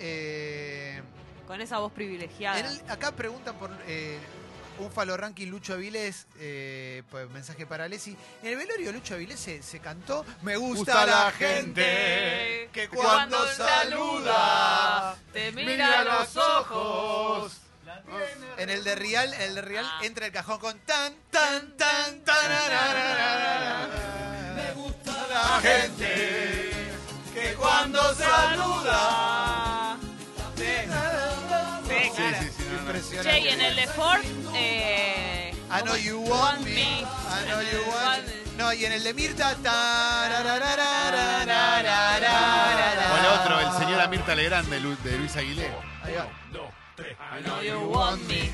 [0.00, 1.02] ¿eh?
[1.46, 2.58] Con esa voz privilegiada.
[2.60, 4.18] el- acá preguntan por eh,
[4.78, 8.16] un Falo Ranking Lucho Avilés, eh, pues, mensaje para Alessi.
[8.42, 15.16] En el velorio Lucho Avilés se, se cantó Me gusta, la gente que cuando saluda
[15.32, 17.58] te mira a los ojos.
[18.56, 22.20] En el de Real, en el de Real entra el cajón con tan, tan, tan,
[22.24, 22.48] tan.
[24.56, 26.72] Me gusta la gente
[27.32, 29.63] que cuando saluda.
[33.22, 33.38] Sí, no, no.
[33.38, 33.40] Impresionante.
[33.40, 34.20] Che, y en el de Ford,
[34.54, 37.00] eh, I know you want me.
[37.00, 37.04] I
[37.46, 38.32] know you want me.
[38.56, 39.56] No, y en el de Mirta.
[43.12, 45.74] O el otro, el señor Amirta Legrand de, Lu- de Luis Aguilera.
[46.02, 46.28] Ahí va.
[47.38, 48.52] I know you want me.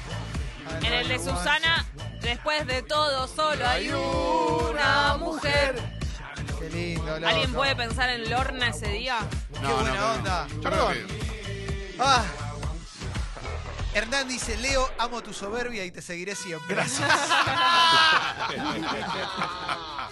[0.82, 1.84] En el de Susana,
[2.22, 5.74] después de todo, solo hay una mujer.
[6.58, 7.26] Qué lindo, loco.
[7.26, 9.18] ¿Alguien puede pensar en Lorna ese día?
[9.52, 10.46] Qué buena onda.
[10.62, 10.94] Perdón.
[10.94, 11.20] que-
[11.98, 12.22] Ah.
[13.94, 16.74] Hernán dice, Leo, amo tu soberbia y te seguiré siempre.
[16.74, 17.08] Gracias.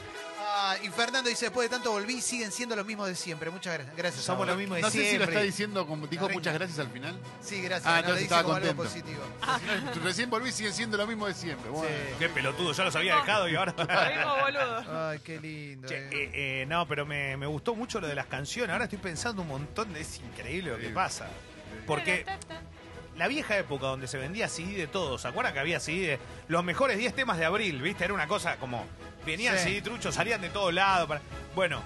[0.60, 3.48] Ah, y Fernando dice, después de tanto volví, siguen siendo los mismos de siempre.
[3.48, 3.96] Muchas gracias.
[3.96, 4.24] Gracias.
[4.24, 4.54] Somos Amor.
[4.54, 5.28] lo mismo de No sé si lo siempre.
[5.28, 7.18] está diciendo como dijo muchas gracias al final.
[7.40, 7.86] Sí, gracias.
[7.86, 8.82] Ah, no, entonces dice estaba algo contento.
[8.82, 9.22] positivo.
[9.94, 11.70] Si no, Recién volví y siguen siendo lo mismo de siempre.
[11.70, 11.88] Bueno.
[12.18, 13.72] Qué pelotudo, ya los había dejado y ahora.
[13.78, 15.08] Lo mismo, boludo.
[15.08, 15.88] Ay, qué lindo.
[15.88, 16.08] Che, eh.
[16.12, 18.72] eh, eh, no, pero me, me gustó mucho lo de las canciones.
[18.72, 20.00] Ahora estoy pensando un montón de.
[20.00, 21.28] Es increíble lo que pasa.
[21.86, 22.26] Porque
[23.18, 26.18] la vieja época donde se vendía CD de todo, ¿se acuerdan que había CD de
[26.48, 27.83] los mejores 10 temas de abril?
[27.83, 28.04] ¿Viste?
[28.04, 28.87] Era una cosa como.
[29.26, 29.64] Venían Sí.
[29.64, 31.09] CD truchos, salían de todos lados.
[31.09, 31.20] para-
[31.54, 31.83] Bueno,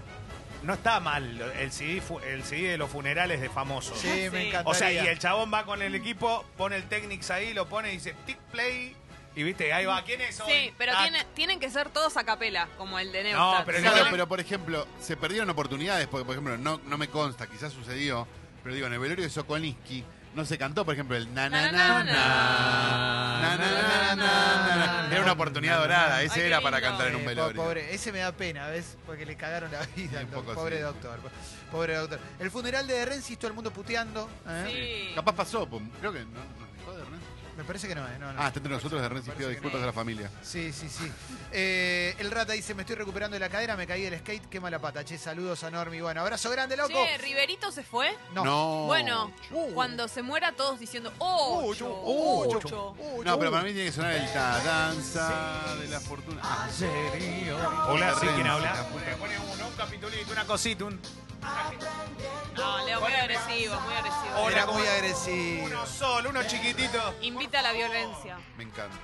[0.63, 3.99] no está mal el CD, el CD de los funerales de famosos.
[3.99, 4.49] Sí, me Sí.
[4.49, 4.63] encantaría.
[4.67, 7.89] O sea, y el chabón va con el equipo, pone el Technics ahí, lo pone
[7.91, 8.95] y dice tick play.
[9.35, 10.53] Y viste, ahí va, ¿quién es hoy?
[10.53, 11.03] Sí, pero Tac.
[11.05, 13.65] tiene- tienen que ser todos a capela, como el de No, Neustadt.
[13.65, 16.99] pero Si Claro, no- pero por ejemplo, se perdieron oportunidades, porque por ejemplo, no, no
[16.99, 18.29] me consta, quizás sucedió,
[18.63, 21.71] pero digo, en el velorio de Sokolinsky no se cantó, por ejemplo, el na na
[21.71, 27.25] na na na na na Era una oportunidad dorada, ese era para cantar en un
[27.25, 27.71] velorio.
[27.73, 28.97] Ese me da pena, ¿ves?
[29.07, 30.25] Porque le cagaron la vida.
[30.55, 31.21] Pobre doctor,
[31.71, 32.21] pobre doctor.
[32.39, 34.29] El funeral de Renzi, todo el mundo puteando.
[35.15, 35.69] Capaz pasó,
[36.01, 36.72] creo que no.
[37.57, 38.19] Me parece que no, ¿eh?
[38.19, 38.41] No, no.
[38.41, 40.31] Ah, está entre nosotros de Renzi, pido disculpas a la familia.
[40.43, 41.11] Sí, sí, sí.
[41.53, 44.59] Eh, el rata dice, me estoy recuperando de la cadera, me caí del skate, qué
[44.59, 45.05] mala pata.
[45.05, 46.01] Che, saludos a Normi.
[46.01, 46.95] Bueno, abrazo grande, loco.
[46.95, 48.17] Che, ¿Riverito se fue?
[48.33, 48.43] No.
[48.45, 48.85] No.
[48.87, 49.33] Bueno,
[49.75, 52.97] cuando se muera todos diciendo ocho, ocho, ocho.
[53.25, 56.41] No, pero para mí tiene que sonar el ta danza de la fortuna.
[56.43, 56.69] Ah,
[57.89, 58.75] Hola, sí, ¿quién habla?
[58.75, 60.99] la pone uno, un capitulito, una cosita, un.
[62.63, 64.51] No, Leo, muy agresivo, muy agresivo.
[64.51, 65.67] Era muy agresivo.
[65.67, 67.15] Uno solo, uno chiquitito.
[67.23, 68.39] Invita a la violencia.
[68.57, 68.97] Me encanta.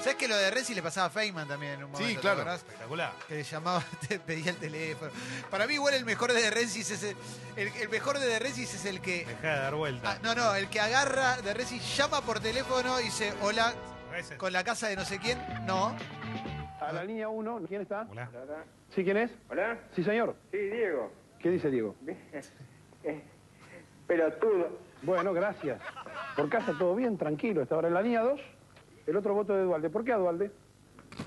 [0.00, 2.08] ¿Sabes que lo de Renzi le pasaba a Feynman también en un momento?
[2.08, 2.50] Sí, ¿te claro.
[2.54, 3.12] Espectacular.
[3.28, 5.10] Que le llamaba, te pedía el teléfono.
[5.50, 7.16] Para mí igual el mejor de Renzi es el,
[7.56, 10.12] el mejor de Renzi es el que Deja de dar vuelta.
[10.12, 13.74] Ah, no, no, el que agarra de Renzi, llama por teléfono y dice, hola,
[14.38, 15.38] con la casa de no sé quién.
[15.66, 15.94] No.
[16.80, 18.06] A la línea 1, ¿quién está?
[18.10, 18.30] Hola.
[18.94, 19.30] ¿Sí, quién es?
[19.50, 19.78] ¿Hola?
[19.94, 20.34] Sí, señor.
[20.50, 21.12] Sí, Diego.
[21.42, 21.94] ¿Qué dice Diego?
[24.06, 24.78] Pelotudo.
[25.02, 25.80] Bueno, gracias.
[26.36, 27.62] Por casa todo bien, tranquilo.
[27.62, 28.40] Está ahora en la línea 2.
[29.06, 29.88] El otro voto de Dualde.
[29.88, 30.50] ¿Por qué a Dualde?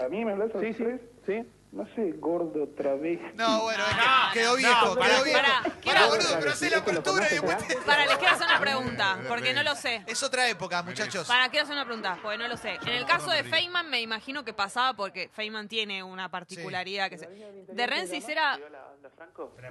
[0.03, 0.85] ¿A mí me hablas Sí, sí,
[1.25, 1.43] sí.
[1.73, 3.19] No sé, gordo otra vez.
[3.33, 3.95] No, bueno, es
[4.33, 5.39] que quedó viejo, quedó viejo.
[5.81, 7.75] quiero- boludo, pero hacé la apertura y después te...
[7.77, 10.03] Para, les quiero hacer una pregunta, porque no lo sé.
[10.05, 11.27] Es otra época, muchachos.
[11.27, 12.75] Para, quiero hacer una pregunta, porque no lo sé.
[12.85, 17.17] En el caso de Feynman, me imagino que pasaba porque Feynman tiene una particularidad que
[17.17, 17.27] se...
[17.27, 18.59] De Rensis era...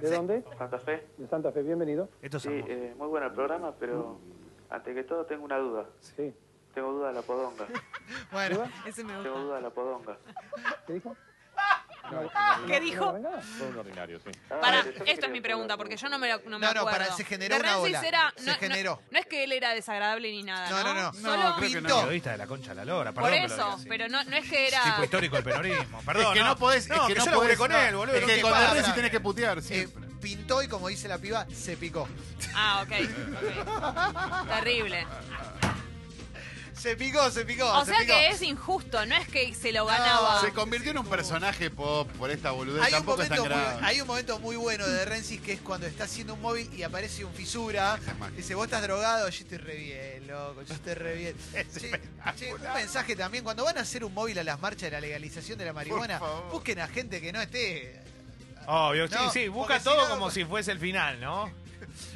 [0.01, 0.43] ¿De dónde?
[0.57, 1.07] Santa Fe.
[1.17, 2.09] De Santa Fe, bienvenido.
[2.21, 4.19] Estos Sí, eh, muy bueno el programa, pero
[4.69, 5.85] antes que todo tengo una duda.
[6.01, 6.33] Sí.
[6.73, 7.65] Tengo duda de la podonga.
[8.31, 10.17] Bueno, ese me Tengo duda de la podonga.
[10.85, 11.15] ¿Qué dijo?
[12.67, 13.15] ¿Qué dijo?
[13.57, 14.29] Fue un ordinario, sí.
[14.49, 16.99] Para, esto es mi pregunta, porque yo no me, lo, no me No, no, acuerdo.
[17.05, 18.01] para, se generó De una ola.
[18.07, 18.33] era...
[18.37, 19.01] Se no, no- generó.
[19.09, 20.93] No, es que él era desagradable ni nada, No, ¿no?
[20.93, 21.13] no, no.
[21.13, 21.79] Solo No, creo que no.
[21.87, 21.95] Pintó.
[22.01, 23.41] Periodista de la concha de la lora, Por perdón.
[23.41, 23.85] que lo eso, así.
[23.89, 24.83] pero no, no es que era...
[24.83, 26.01] Tipo histórico del peronismo.
[26.05, 27.77] Perdón, es que no, podés, No, es que, que no yo laburé podés, con no.
[27.79, 28.15] él, boludo.
[28.15, 30.03] Es que con el Renzi tenés que putear Eh, siempre.
[30.21, 32.07] pintó y como dice la piba, se picó.
[32.55, 32.91] Ah, ok.
[32.91, 34.47] ok.
[34.49, 35.07] Terrible.
[36.83, 37.65] Se picó, se picó.
[37.65, 38.11] O se sea picó.
[38.13, 40.41] que es injusto, no es que se lo ganaba.
[40.41, 42.81] Se convirtió en un personaje pop por esta boludez.
[42.83, 43.85] Hay un, Tampoco es tan momento muy, grave.
[43.85, 46.83] hay un momento muy bueno de Rensis que es cuando está haciendo un móvil y
[46.83, 47.97] aparece un fisura.
[48.35, 51.35] Dice, vos estás drogado, yo estoy re bien, loco, yo estoy re bien.
[51.73, 51.99] Che,
[52.37, 54.99] che, un mensaje también, cuando van a hacer un móvil a las marchas de la
[54.99, 56.19] legalización de la marihuana,
[56.51, 58.01] busquen a gente que no esté...
[58.67, 61.49] Obvio, sí, No, sí, busca si todo no- como si fuese el final, ¿no?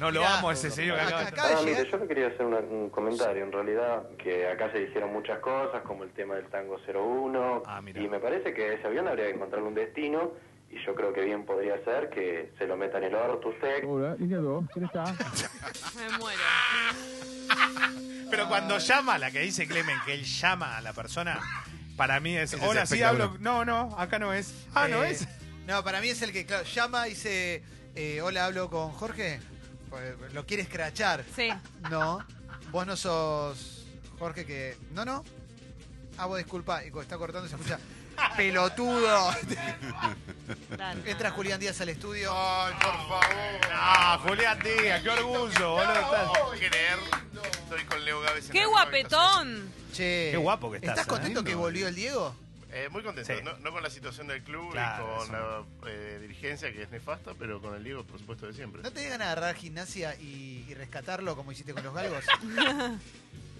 [0.00, 2.44] No lo Mirá, amo ese señor que acaba de Ah, mire, yo le quería hacer
[2.46, 3.44] una- un comentario.
[3.44, 7.62] En realidad, que acá se dijeron muchas cosas, como el tema del tango 01.
[7.94, 10.32] y me parece que ese avión habría que encontrarle un destino.
[10.70, 13.82] Y yo creo que bien podría ser que se lo meta en el orto usted.
[13.86, 14.64] Hola, línea 2.
[14.72, 15.04] ¿Quién está?
[15.96, 16.42] Me muero.
[18.30, 21.40] Pero cuando llama, la que dice Clemen, que él llama a la persona,
[21.96, 22.52] para mí es.
[22.52, 23.28] Ese es Hola, sí espectacular.
[23.28, 23.38] hablo.
[23.40, 24.66] No, no, acá no es.
[24.74, 25.26] Ah, no Eh, es.
[25.66, 27.62] No, para mí es el que, claro, llama y dice,
[27.94, 29.40] eh, hola, hablo con Jorge.
[29.90, 31.24] Pues, Lo quiere escrachar.
[31.34, 31.50] Sí.
[31.90, 32.24] No,
[32.70, 33.86] vos no sos
[34.18, 34.76] Jorge que...
[34.92, 35.24] No, no.
[36.16, 36.84] Ah, vos disculpa.
[36.84, 37.78] Y cuando está cortando se escucha,
[38.36, 39.30] pelotudo.
[41.06, 42.32] Entra Julián Díaz al estudio.
[42.34, 43.24] Ay, por favor.
[43.72, 45.92] Ah, Julián Díaz, qué orgullo, boludo.
[45.92, 46.98] estás- puedo creer.
[47.62, 49.72] Estoy con Leo Gávez en ¡Qué la guapetón!
[49.92, 50.28] Che.
[50.32, 51.10] Qué guapo que estás, ¿Estás ¿eh?
[51.10, 52.34] contento que volvió el Diego?
[52.70, 53.40] Eh, muy contento, Sí.
[53.42, 56.90] no, no con la situación del club Claro, y con la eh, dirigencia que es
[56.90, 58.82] nefasta, pero con el Diego, por supuesto, de siempre.
[58.82, 62.24] ¿No te ganas de agarrar gimnasia y, y rescatarlo como hiciste con los galgos?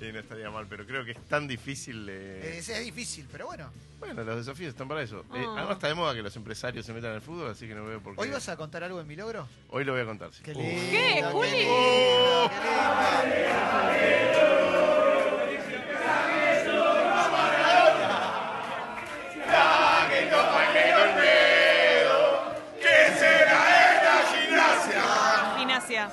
[0.00, 2.06] Y no estaría mal, pero creo que es tan difícil.
[2.08, 3.68] eh, Eh, es, es difícil, pero bueno.
[3.98, 5.22] Bueno, los desafíos están para eso.
[5.34, 5.54] Eh, Ah.
[5.56, 8.00] además está de moda que los empresarios se metan el fútbol, así que no veo
[8.00, 8.20] por qué.
[8.20, 9.48] ¿Hoy vas a contar algo en mi logro?
[9.70, 10.40] Hoy lo voy a contar, sí.
[10.44, 11.66] Qué lindo, ¿Qué, Juli?
[26.06, 26.10] Gimnasia.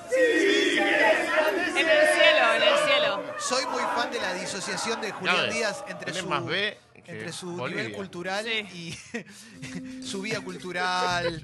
[1.80, 3.24] En el cielo, en el cielo.
[3.38, 7.32] Soy muy fan de la disociación de Julián Díaz entre su, más B que entre
[7.32, 7.84] su Bolivia.
[7.84, 8.98] nivel cultural y
[10.04, 11.42] su vida cultural.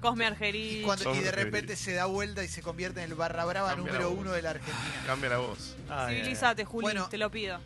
[0.00, 0.84] Cosme Argerich.
[0.84, 3.92] Cuando- y de repente se da vuelta y se convierte en el barra brava Cambia
[3.92, 4.18] la número voz.
[4.20, 5.02] uno de la Argentina.
[5.06, 5.76] Cambia la voz.
[6.08, 7.08] Civilízate, Juli, Bueno.
[7.08, 7.60] te lo pido.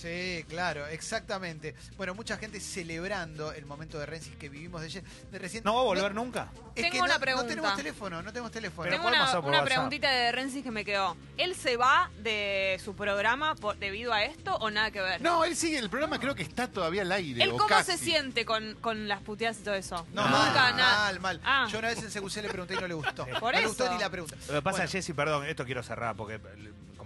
[0.00, 1.74] Sí, claro, exactamente.
[1.96, 5.64] Bueno, mucha gente celebrando el momento de Rensis que vivimos de, de recién.
[5.64, 6.48] ¿No va a volver nunca?
[6.74, 7.42] Es Tengo que una no, pregunta.
[7.44, 8.90] no tenemos teléfono, no tenemos teléfono.
[8.90, 11.16] Tengo una, una preguntita de Rensis que me quedó.
[11.38, 15.22] ¿Él se va de su programa por, debido a esto o nada que ver?
[15.22, 17.42] No, él sigue, el programa creo que está todavía al aire.
[17.42, 17.92] ¿Él o cómo casi.
[17.92, 20.06] se siente con, con las puteadas y todo eso?
[20.12, 20.98] No, Nunca mal, nada.
[21.04, 21.40] mal, mal.
[21.44, 21.68] Ah.
[21.72, 23.24] Yo una vez en CQC le pregunté y no le gustó.
[23.40, 23.68] Por no le eso.
[23.68, 24.36] gustó ni la pregunta.
[24.48, 24.90] Lo que pasa, Bueno.
[24.92, 26.38] Jessy, perdón, esto quiero cerrar porque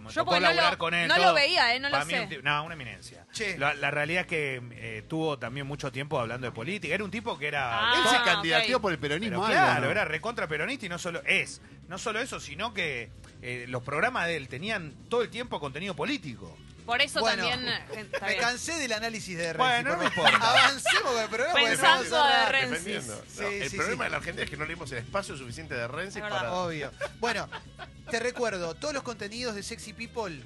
[0.01, 1.09] como Yo tocó porque no laburar lo- con él.
[1.09, 2.21] no lo veía, eh, no lo mí sé.
[2.21, 3.27] un ti- no, una eminencia.
[3.33, 3.59] Che.
[3.59, 6.95] La, la realidad es que eh, tuvo también mucho tiempo hablando de política.
[6.95, 7.93] Era un tipo que era.
[7.93, 8.25] Ah, Él se ok.
[8.25, 9.43] candidateó por el peronismo.
[9.47, 9.91] Pero algo, claro, ¿no?
[9.91, 11.61] era recontra peronista y no solo es.
[11.89, 13.11] No solo eso, sino que
[13.43, 16.57] eh, los programas de él tenían todo el tiempo contenido político.
[16.91, 17.69] Por eso Bueno, también.
[17.69, 18.41] eh, está Me bien.
[18.41, 19.59] cansé del análisis de Renzi.
[19.59, 20.51] Bueno, no por me importa.
[20.51, 21.55] Avancemos con el programa.
[21.55, 22.47] Pensando de.
[22.47, 22.69] Renzi.
[22.71, 23.15] Defendiendo.
[23.15, 24.07] No, Sí, el sí, problema sí.
[24.07, 26.53] de la Argentina es que no le dimos el espacio suficiente de Renzi para.
[26.53, 26.91] Obvio.
[27.21, 27.49] Bueno,
[28.11, 30.43] te recuerdo, todos los contenidos de Sexy People.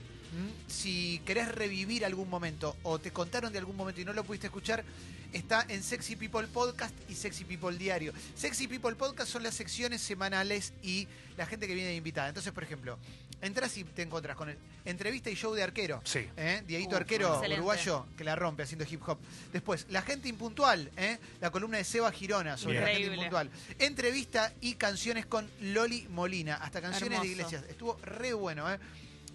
[0.67, 4.47] Si querés revivir algún momento o te contaron de algún momento y no lo pudiste
[4.47, 4.85] escuchar,
[5.33, 8.13] está en Sexy People Podcast y Sexy People Diario.
[8.35, 12.29] Sexy People Podcast son las secciones semanales y la gente que viene de invitada.
[12.29, 12.99] Entonces, por ejemplo,
[13.43, 16.01] entras y te encontrás con el entrevista y show de arquero.
[16.05, 16.27] Sí.
[16.37, 16.63] ¿eh?
[16.67, 17.57] Dieguito Arquero, excelente.
[17.57, 19.19] uruguayo, que la rompe haciendo hip hop.
[19.53, 21.19] Después, la gente impuntual, ¿eh?
[21.41, 22.85] la columna de Seba Girona sobre Bien.
[22.85, 23.51] la gente impuntual.
[23.79, 27.65] Entrevista y canciones con Loli Molina, hasta canciones de iglesias.
[27.69, 28.79] Estuvo re bueno, ¿eh?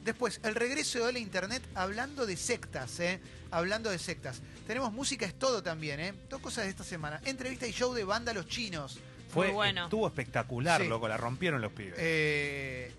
[0.03, 3.19] Después, el regreso de la internet hablando de sectas, ¿eh?
[3.51, 4.41] Hablando de sectas.
[4.65, 6.13] Tenemos música es todo también, ¿eh?
[6.29, 7.19] Dos cosas de esta semana.
[7.25, 8.99] Entrevista y show de banda Los Chinos.
[9.29, 9.83] Fue, Muy bueno.
[9.85, 10.87] Estuvo espectacular, Sí.
[10.87, 11.93] loco, la rompieron los pibes.
[11.97, 12.91] Eh,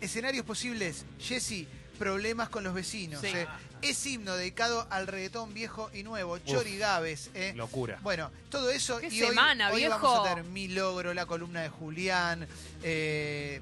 [0.00, 1.66] Escenarios posibles, Jesse,
[1.98, 3.20] problemas con los vecinos.
[3.20, 3.26] Sí.
[3.34, 3.46] eh.
[3.82, 7.30] Es himno dedicado al reggaetón viejo y nuevo, Chorigaves.
[7.34, 7.52] eh.
[7.56, 7.98] Locura.
[8.02, 9.98] Bueno, todo eso ¡Qué y hoy- semana, hoy, viejo!
[10.00, 12.46] vamos a tener mi logro, la columna de Julián
[12.82, 13.60] eh,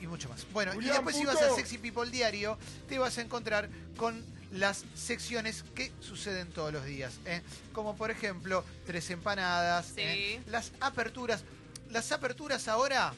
[0.00, 0.46] y mucho más.
[0.52, 2.58] Bueno, y después si vas a Sexy People Diario,
[2.88, 7.20] te vas a encontrar con las secciones que suceden todos los días.
[7.26, 7.42] ¿eh?
[7.72, 10.40] Como por ejemplo, tres empanadas, ¿eh?
[10.46, 11.44] las aperturas.
[11.90, 13.12] Las aperturas ahora,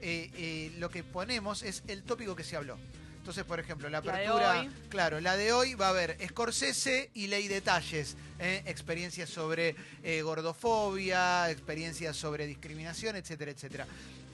[0.00, 2.78] eh, eh, lo que ponemos es el tópico que se habló.
[3.18, 4.70] Entonces, por ejemplo, la La de apertura, hoy.
[4.88, 8.62] claro, la de hoy va a haber Scorsese y Ley Detalles, ¿eh?
[8.64, 13.86] experiencias sobre eh, gordofobia, experiencias sobre discriminación, etcétera, etcétera.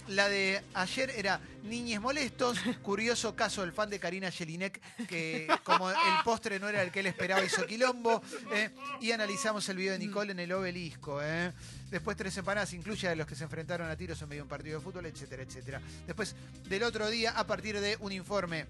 [0.08, 5.90] La de ayer era Niñes Molestos, curioso caso del fan de Karina Jelinek, que como
[5.90, 8.22] el postre no era el que él esperaba, hizo quilombo.
[8.52, 8.70] ¿eh?
[9.00, 11.22] Y analizamos el video de Nicole en el obelisco.
[11.22, 11.52] ¿eh?
[11.90, 14.48] Después Tres Empanadas incluye a los que se enfrentaron a tiros en medio de un
[14.48, 15.80] partido de fútbol, etcétera, etcétera.
[16.06, 16.36] Después
[16.68, 18.66] del otro día, a partir de un informe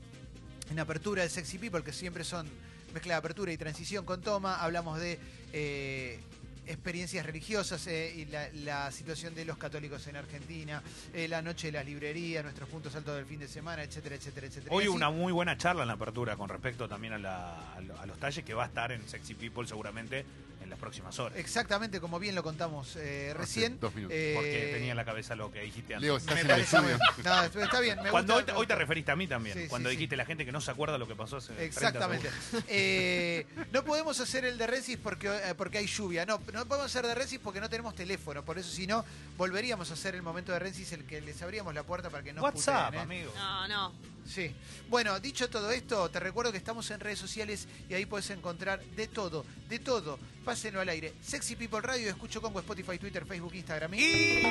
[0.70, 2.48] en apertura del Sexy People, que siempre son
[2.92, 5.18] mezcla de apertura y transición con toma, hablamos de
[5.52, 6.20] eh,
[6.66, 11.68] experiencias religiosas eh, y la, la situación de los católicos en Argentina, eh, la noche
[11.68, 14.74] de las librerías, nuestros puntos altos del fin de semana, etcétera, etcétera, etcétera.
[14.74, 18.18] Hoy una muy buena charla en la apertura con respecto también a, la- a los
[18.18, 20.24] talles que va a estar en Sexy People seguramente
[20.64, 21.38] en las próximas horas.
[21.38, 23.78] Exactamente, como bien lo contamos eh, recién.
[23.78, 24.16] dos minutos.
[24.18, 26.06] eh, Porque tenía en la cabeza lo que dijiste antes.
[26.06, 26.82] Leo, estás me en el estudio.
[26.86, 26.98] bien.
[27.24, 29.90] No, está bien, me Cuando gusta, hoy, te- hoy referiste a mí también, Sí, cuando
[29.90, 32.30] sí, dijiste la gente que no se acuerda lo que pasó hace 30 Exactamente.
[32.68, 36.24] Eh, no podemos hacer el de Rensis porque, eh, porque hay lluvia.
[36.26, 38.42] No, no podemos hacer de Rensis porque no tenemos teléfono.
[38.44, 39.04] Por eso, si no,
[39.36, 42.32] volveríamos a hacer el momento de Rensis el que les abríamos la puerta para que
[42.32, 43.32] no WhatsApp, amigo.
[43.36, 43.92] No, no.
[44.26, 44.54] Sí.
[44.88, 48.82] Bueno, dicho todo esto, te recuerdo que estamos en redes sociales y ahí puedes encontrar
[48.96, 50.18] de todo, de todo.
[50.44, 51.14] Pásenlo al aire.
[51.22, 54.42] Sexy People Radio, escucho Congo, Spotify, Twitter, Facebook, Instagram y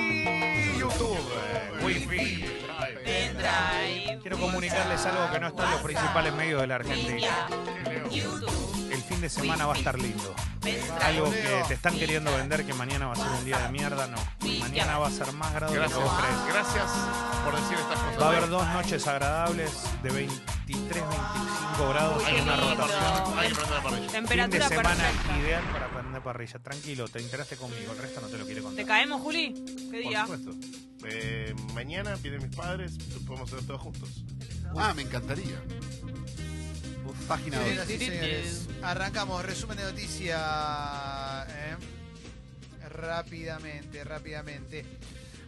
[0.80, 1.18] YouTube,
[1.84, 2.46] Wi-Fi.
[4.22, 7.48] Quiero comunicarles algo que no está en los principales medios de la Argentina.
[7.86, 8.73] El
[9.04, 10.34] fin de semana va a estar lindo.
[11.02, 14.08] Algo que te están queriendo vender que mañana va a ser un día de mierda,
[14.08, 14.18] no.
[14.60, 16.54] Mañana va a ser más grado de lo que Gracias, vos crees.
[16.54, 16.92] gracias
[17.44, 18.22] por decir estas cosas.
[18.22, 22.76] Va a haber dos noches agradables de 23, 25 grados Uy, en una lindo.
[22.76, 23.40] rotación.
[23.40, 24.08] Hay que prender la parrilla.
[24.12, 25.38] Temperatura fin de semana perfecta.
[25.40, 26.60] ideal para prender parrilla.
[26.60, 28.86] Tranquilo, te enteraste conmigo, el resto no te lo quiere ¿Te contar.
[28.86, 29.54] caemos, Juli?
[29.54, 30.22] ¿Qué Por día?
[30.22, 30.52] supuesto.
[31.06, 32.94] Eh, mañana vienen mis padres,
[33.28, 34.10] podemos hacer todos juntos.
[34.78, 35.62] Ah, me encantaría.
[37.28, 37.96] Página Señoras 2.
[37.96, 39.46] y señores, arrancamos.
[39.46, 40.40] Resumen de noticias.
[41.50, 41.76] ¿eh?
[42.90, 44.86] Rápidamente, rápidamente.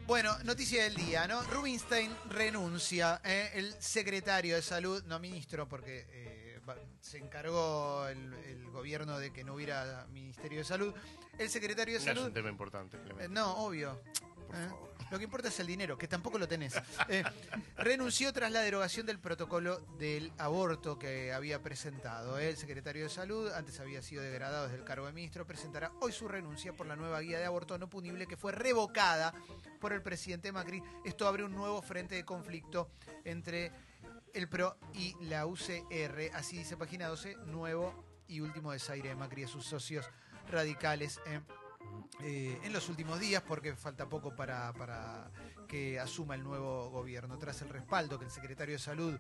[0.08, 1.42] Bueno, noticia del día, ¿no?
[1.44, 3.22] Rubinstein renuncia.
[3.24, 3.52] ¿eh?
[3.56, 6.60] El secretario de salud, no ministro, porque eh,
[7.02, 10.94] se encargó el, el gobierno de que no hubiera ministerio de salud.
[11.38, 12.28] El secretario de No es salud.
[12.28, 13.30] un tema importante, Clemente.
[13.30, 14.00] No, obvio.
[14.54, 14.70] ¿eh?
[15.12, 16.76] Lo que importa es el dinero, que tampoco lo tenés.
[17.08, 17.24] Eh,
[17.78, 22.40] renunció tras la derogación del protocolo del aborto que había presentado.
[22.40, 22.50] ¿eh?
[22.50, 26.12] El secretario de Salud, antes había sido degradado desde el cargo de ministro, presentará hoy
[26.12, 29.34] su renuncia por la nueva guía de aborto no punible que fue revocada
[29.80, 30.82] por el presidente Macri.
[31.04, 32.90] Esto abre un nuevo frente de conflicto
[33.24, 33.72] entre
[34.34, 36.32] el PRO y la UCR.
[36.34, 40.10] Así dice página 12, nuevo y último desaire de Macri y sus socios
[40.50, 41.20] radicales.
[42.22, 45.30] Eh, en los últimos días, porque falta poco para, para
[45.68, 47.38] que asuma el nuevo gobierno.
[47.38, 49.20] Tras el respaldo que el secretario de Salud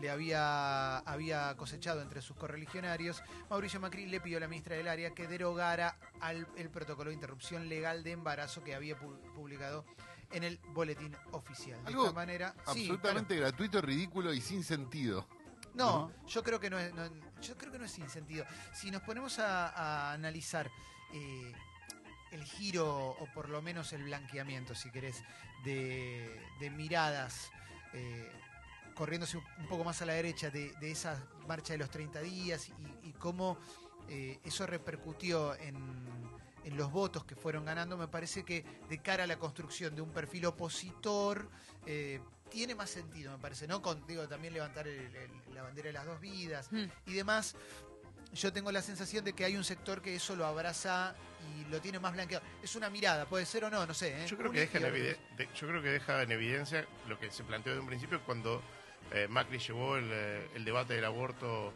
[0.00, 4.88] le había, había cosechado entre sus correligionarios, Mauricio Macri le pidió a la ministra del
[4.88, 9.84] área que derogara al, el protocolo de interrupción legal de embarazo que había pu- publicado
[10.30, 11.80] en el boletín oficial.
[11.82, 15.28] De Algo esta manera, sí, absolutamente gratuito, ridículo y sin sentido.
[15.74, 17.08] no, yo creo que no es, no-
[17.40, 18.44] yo creo que no es sin sentido.
[18.72, 20.70] Si nos ponemos a, a analizar
[21.12, 21.52] eh,
[22.32, 25.22] el giro o por lo menos el blanqueamiento, si querés,
[25.64, 27.50] de, de miradas
[27.92, 28.30] eh,
[28.94, 32.68] corriéndose un poco más a la derecha de, de esa marcha de los 30 días
[32.68, 33.58] y, y cómo
[34.08, 35.76] eh, eso repercutió en,
[36.64, 40.02] en los votos que fueron ganando, me parece que de cara a la construcción de
[40.02, 41.48] un perfil opositor
[41.86, 43.80] eh, tiene más sentido, me parece, ¿no?
[43.80, 46.68] Con, digo, también levantar el- el- la bandera de las dos vidas
[47.06, 47.56] y demás.
[48.34, 51.14] Yo tengo la sensación de que hay un sector que eso lo abraza
[51.56, 52.44] y lo tiene más blanqueado.
[52.62, 54.22] Es una mirada, puede ser o no, no sé.
[54.22, 54.26] ¿eh?
[54.26, 54.84] Yo creo, que deja en
[55.54, 58.62] yo creo que deja en evidencia lo que se planteó de un principio cuando
[59.12, 61.72] eh, Macri llevó el, eh, el debate del aborto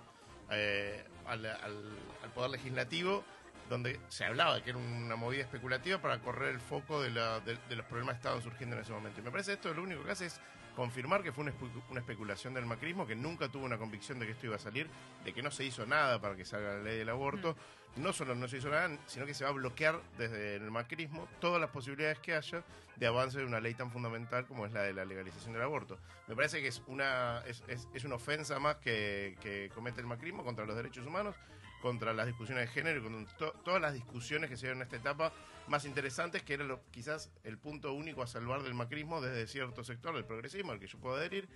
[0.50, 3.24] eh, al, al- al Poder Legislativo,
[3.68, 7.40] donde se hablaba de que era una movida especulativa para correr el foco de, la-
[7.40, 9.20] de- de los problemas que estaban surgiendo en ese momento.
[9.20, 10.40] Y me parece esto lo único que hace es
[10.76, 14.26] confirmar que fue una, espe- una especulación del macrismo, que nunca tuvo una convicción de
[14.26, 14.88] que esto iba a salir,
[15.24, 17.56] de que no se hizo nada para que salga la ley del aborto.
[17.96, 21.26] no solo no se hizo nada, sino que se va a bloquear desde el macrismo
[21.40, 22.62] todas las posibilidades que haya
[22.96, 25.98] de avance de una ley tan fundamental como es la de la legalización del aborto.
[26.28, 30.06] Me parece que es una, es, es- es una ofensa más que, que comete el
[30.06, 31.34] macrismo contra los derechos humanos,
[31.82, 34.96] contra las discusiones de género, con to- todas las discusiones que se dieron en esta
[34.96, 35.32] etapa
[35.68, 39.82] más interesantes, que era lo, quizás el punto único a salvar del macrismo desde cierto
[39.84, 41.48] sector del progresismo al que yo puedo adherir,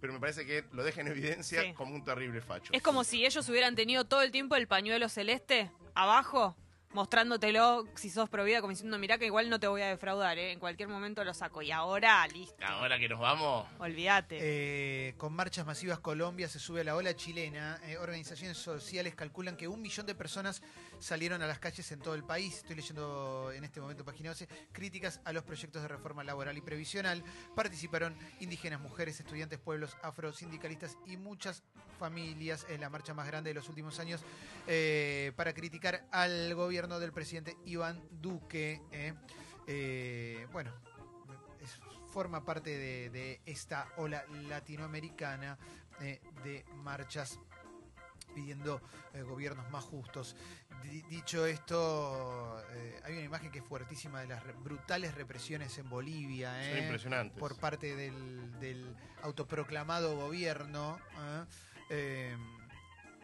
[0.00, 1.72] pero me parece que lo deja en evidencia Sí.
[1.72, 2.72] como un terrible facho.
[2.74, 6.56] Es como si ellos hubieran tenido todo el tiempo el pañuelo celeste abajo,
[6.94, 10.52] mostrándotelo si sos provida, como diciendo, mirá que igual no te voy a defraudar, ¿eh?
[10.52, 11.60] en cualquier momento lo saco.
[11.60, 13.66] Y ahora, listo, Ahora que nos vamos.
[13.78, 14.38] olvídate.
[14.40, 17.78] Eh, con marchas masivas, Colombia se sube a la ola chilena.
[17.86, 20.62] Eh, organizaciones sociales calculan que un millón de personas
[21.00, 22.58] salieron a las calles en todo el país.
[22.58, 24.46] Estoy leyendo en este momento página 12.
[24.72, 27.22] Críticas a los proyectos de reforma laboral y previsional.
[27.56, 31.64] Participaron indígenas, mujeres, estudiantes, pueblos, afrosindicalistas y muchas
[31.98, 32.66] familias.
[32.68, 34.22] Es la marcha más grande de los últimos años
[34.68, 38.80] eh, para criticar al gobierno del presidente Iván Duque.
[38.92, 39.14] eh.
[39.66, 40.70] Eh, bueno,
[41.60, 41.80] es-
[42.12, 45.58] forma parte de, de esta ola latinoamericana
[46.00, 47.40] eh, de marchas
[48.34, 48.80] pidiendo
[49.14, 50.36] eh, gobiernos más justos.
[50.82, 55.76] Di- dicho esto, eh, hay una imagen que es fuertísima de las re- brutales represiones
[55.78, 56.52] en Bolivia.
[56.70, 57.38] Son impresionantes.
[57.38, 60.98] Por parte del, del autoproclamado gobierno.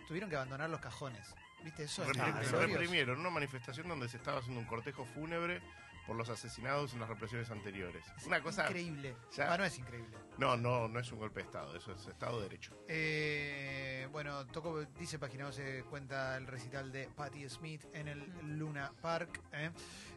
[0.09, 1.35] tuvieron que abandonar los cajones.
[1.65, 2.05] ¿Viste eso?
[2.05, 2.73] Repri- En los velorios.
[2.79, 5.61] reprimieron una manifestación donde se estaba haciendo un cortejo fúnebre
[6.07, 8.03] por los asesinados en las represiones anteriores.
[8.27, 9.15] Una cosa Increíble.
[9.37, 10.17] ya- Ah, no es increíble.
[10.39, 12.75] No, no, no es un golpe de Estado, eso es Estado de Derecho.
[12.89, 18.91] Eh, bueno, tocó, dice Página 12, cuenta el recital de Patti Smith en el Luna
[19.03, 19.41] Park.
[19.53, 19.71] ¿eh?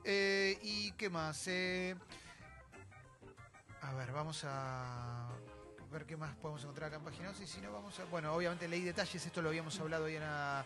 [0.05, 1.47] Eh, ¿Y qué más?
[3.81, 5.29] A ver, vamos a
[5.91, 7.43] ver qué más podemos encontrar acá en Página 12.
[7.43, 8.05] Y si no, vamos a...
[8.05, 10.65] Bueno, obviamente leí detalles, esto lo habíamos hablado hoy en la-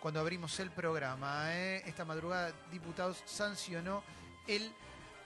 [0.00, 1.54] cuando abrimos el programa.
[1.54, 1.82] ¿eh?
[1.86, 4.02] Esta madrugada, diputados sancionó
[4.46, 4.72] el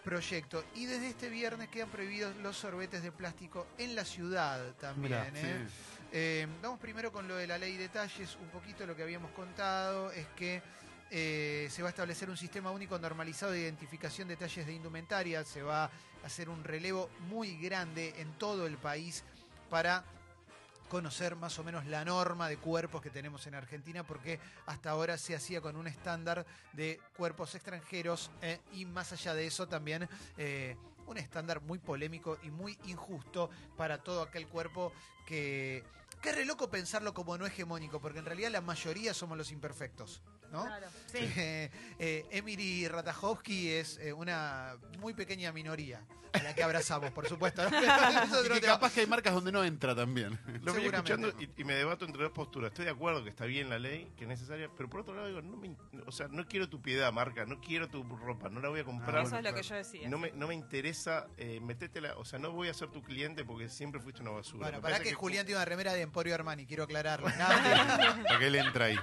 [0.04, 0.64] proyecto.
[0.74, 5.12] Y desde este viernes quedan prohibidos los sorbetes de plástico en la ciudad también.
[5.12, 5.66] Mirá, ¿eh?
[5.66, 5.76] sí.
[6.12, 8.36] Eh, vamos primero con lo de la ley de detalles.
[8.40, 10.62] Un poquito lo que habíamos contado es que
[11.10, 15.42] eh, se va a establecer un sistema único normalizado de identificación de talles de indumentaria.
[15.44, 15.90] Se va a
[16.24, 19.24] hacer un relevo muy grande en todo el país
[19.70, 20.04] para
[20.88, 25.18] conocer más o menos la norma de cuerpos que tenemos en Argentina, porque hasta ahora
[25.18, 30.08] se hacía con un estándar de cuerpos extranjeros eh, y más allá de eso también
[30.36, 34.92] eh, un estándar muy polémico y muy injusto para todo aquel cuerpo
[35.26, 35.82] que...
[36.22, 40.22] Qué re loco pensarlo como no hegemónico, porque en realidad la mayoría somos los imperfectos,
[40.54, 40.64] ¿no?
[40.64, 41.18] Claro, sí.
[41.36, 46.00] Eh, eh, Emily Ratajkowski es eh, una muy pequeña minoría,
[46.32, 47.62] a la que abrazamos, por supuesto.
[48.62, 50.32] capaz que hay marcas donde no entra también.
[50.62, 51.12] Lo Seguramente.
[51.12, 52.70] escuchando y, y me debato entre dos posturas.
[52.72, 55.28] Estoy de acuerdo que está bien la ley, que es necesaria, pero por otro lado
[55.28, 58.60] digo, no me, o sea, no quiero tu piedad, marca, no quiero tu ropa, no
[58.60, 59.24] la voy a comprar.
[59.24, 60.08] Eso es lo que yo decía.
[60.08, 63.44] No me, no me interesa eh, metétela, o sea, no voy a ser tu cliente
[63.44, 64.66] porque siempre fuiste una basura.
[64.66, 67.28] Bueno, para que, Julián tiene una remera de Emporio Armani, quiero aclararlo.
[67.34, 67.46] No,
[68.24, 68.96] Para que él entra ahí.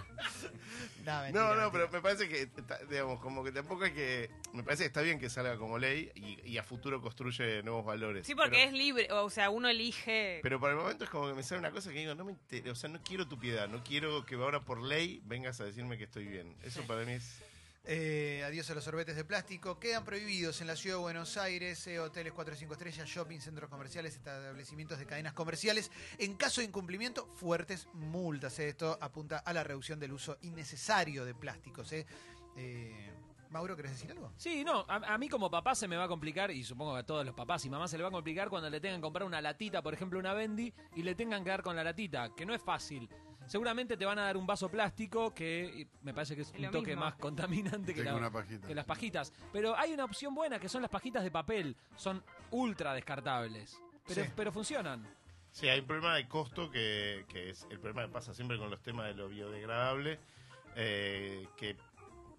[1.05, 2.49] no, mentira, No, no, pero me parece que,
[2.89, 4.29] digamos, como que tampoco hay que.
[4.53, 7.85] Me parece que está bien que salga como ley y, y a futuro construye nuevos
[7.85, 8.25] valores.
[8.27, 10.39] Sí, porque Pero- es libre, o sea, uno elige.
[10.43, 12.31] Pero por el momento es como que me sale una cosa que digo, no me
[12.31, 15.65] interesa, o sea, no quiero tu piedad, no quiero que ahora por ley vengas a
[15.65, 16.55] decirme que estoy bien.
[16.63, 17.41] Eso para mí es...
[17.83, 19.79] Eh, adiós a los sorbetes de plástico.
[19.79, 23.39] Quedan prohibidos en la ciudad de Buenos Aires eh, hoteles 4 o 5 estrellas, shopping,
[23.39, 25.89] centros comerciales, establecimientos de cadenas comerciales.
[26.19, 28.59] En caso de incumplimiento, fuertes multas.
[28.59, 28.69] eh.
[28.69, 31.91] Esto apunta a la reducción del uso innecesario de plásticos.
[31.93, 32.05] eh.
[33.49, 34.31] Mauro, ¿querés decir algo?
[34.37, 36.99] Sí, no, a, a mí como papá se me va a complicar, y supongo que
[37.01, 39.03] a todos los papás y mamás se le va a complicar cuando le tengan que
[39.03, 42.29] comprar una latita, por ejemplo, una Bendy, y le tengan que dar con la latita,
[42.33, 43.09] que no es fácil.
[43.51, 46.71] Seguramente te van a dar un vaso plástico que me parece que es un lo
[46.71, 47.01] toque mismo.
[47.03, 48.65] más contaminante que, Tengo la- una pajita.
[48.65, 49.33] que las pajitas.
[49.51, 54.23] Pero hay una opción buena que son las pajitas de papel, son ultra descartables, pero,
[54.23, 54.31] Sí.
[54.37, 55.05] pero funcionan.
[55.51, 58.69] Sí, hay un problema de costo que, que es el problema que pasa siempre con
[58.69, 60.17] los temas de lo biodegradable,
[60.77, 61.75] eh, que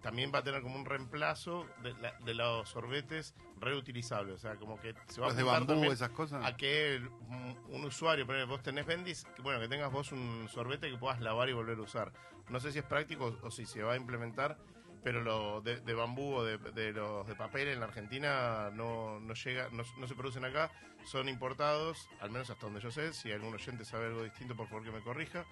[0.03, 4.35] también va a tener como un reemplazo de, la- de los sorbetes reutilizables.
[4.35, 6.45] O sea, como que se va Los a de bambú, también esas cosas.
[6.45, 9.91] A que el- un, un usuario, por ejemplo, vos tenés bendis, que, bueno, que tengas
[9.91, 12.11] vos un sorbete que puedas lavar y volver a usar.
[12.49, 14.57] No sé si es práctico o si se va a implementar,
[15.03, 19.19] pero lo de, de bambú o de, de los de papel en la Argentina no,
[19.21, 20.69] no llega, no, no se producen acá,
[21.05, 23.13] son importados, al menos hasta donde yo sé.
[23.13, 25.45] Si algún oyente sabe algo distinto, por favor que me corrija.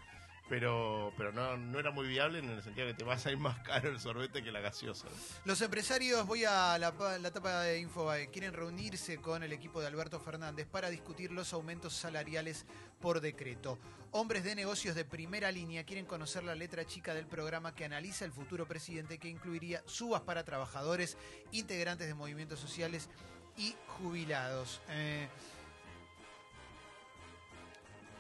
[0.52, 3.38] Pero pero no, no era muy viable en el sentido que te vas a ir
[3.38, 5.08] más caro el sorbete que la gaseosa.
[5.46, 9.88] Los empresarios, voy a la, la tapa de Infobae, quieren reunirse con el equipo de
[9.88, 12.66] Alberto Fernández para discutir los aumentos salariales
[13.00, 13.80] por decreto.
[14.12, 18.26] Hombres de negocios de primera línea quieren conocer la letra chica del programa que analiza
[18.26, 21.16] el futuro presidente que incluiría subas para trabajadores,
[21.54, 23.08] integrantes de movimientos sociales
[23.56, 24.82] y jubilados.
[24.90, 25.30] Eh,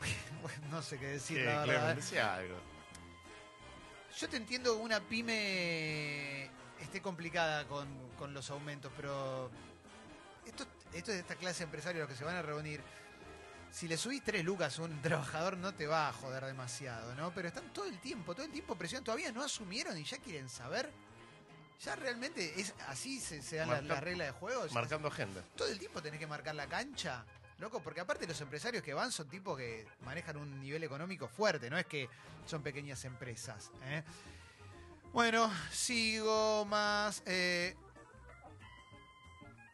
[0.71, 1.91] no sé qué decir, Sí, la verdad.
[1.91, 1.95] Eh.
[1.95, 2.55] decía algo.
[4.19, 6.45] Yo te entiendo que una pyme
[6.79, 7.87] esté complicada con,
[8.17, 9.49] con los aumentos, pero
[10.45, 12.81] esto, esto es de esta clase de empresarios los que se van a reunir.
[13.71, 17.31] Si le subís tres lucas a un trabajador no te va a joder demasiado, ¿no?
[17.33, 19.05] Pero están todo el tiempo, todo el tiempo presionando.
[19.05, 20.91] Todavía no asumieron y ya quieren saber.
[21.83, 24.65] Ya realmente es así se, se dan la- las reglas de juego.
[24.71, 25.41] Marcando agenda.
[25.55, 27.25] todo el tiempo tenés que marcar la cancha,
[27.61, 31.69] loco, porque aparte los empresarios que van son tipos que manejan un nivel económico fuerte,
[31.69, 32.09] no es que
[32.45, 33.71] son pequeñas empresas.
[33.85, 34.03] ¿eh?
[35.13, 37.21] Bueno, sigo más.
[37.25, 37.75] eh,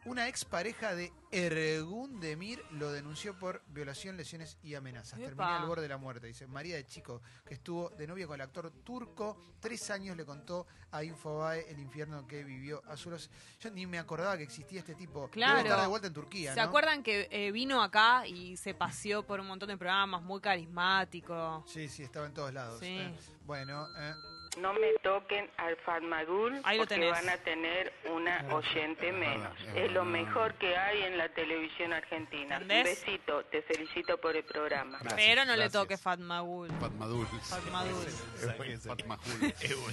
[0.08, 5.18] una expareja de Ergun Demir lo denunció por violación, lesiones y amenazas.
[5.18, 5.28] Epa.
[5.28, 8.36] Terminé al borde de la muerte, dice María de Chico, que estuvo de novia con
[8.36, 9.36] el actor turco.
[9.60, 13.30] Tres años le contó a Infobae el infierno que vivió a Zulos.
[13.60, 15.28] Yo ni me acordaba que existía este tipo.
[15.28, 15.58] Claro.
[15.60, 16.66] Estar de vuelta en Turquía, ¿Se ¿no?
[16.66, 21.64] acuerdan que eh, vino acá y se paseó por un montón de programas, muy carismático?
[21.66, 22.80] Sí, sí, estaba en todos lados.
[22.80, 22.86] Sí.
[22.86, 23.14] eh.
[23.44, 24.14] Bueno, eh,
[24.60, 29.56] No me toquen al Fatmagul Ahí lo porque van a tener una oyente menos.
[29.74, 32.56] Es lo mejor que hay en la televisión argentina.
[32.56, 33.04] Un ¿Entendés?
[33.04, 34.98] besito, te felicito por el programa.
[35.14, 36.70] Pero no le toque Fatmagul.
[36.80, 37.26] Fatmadul.
[37.26, 38.06] Fatmadul.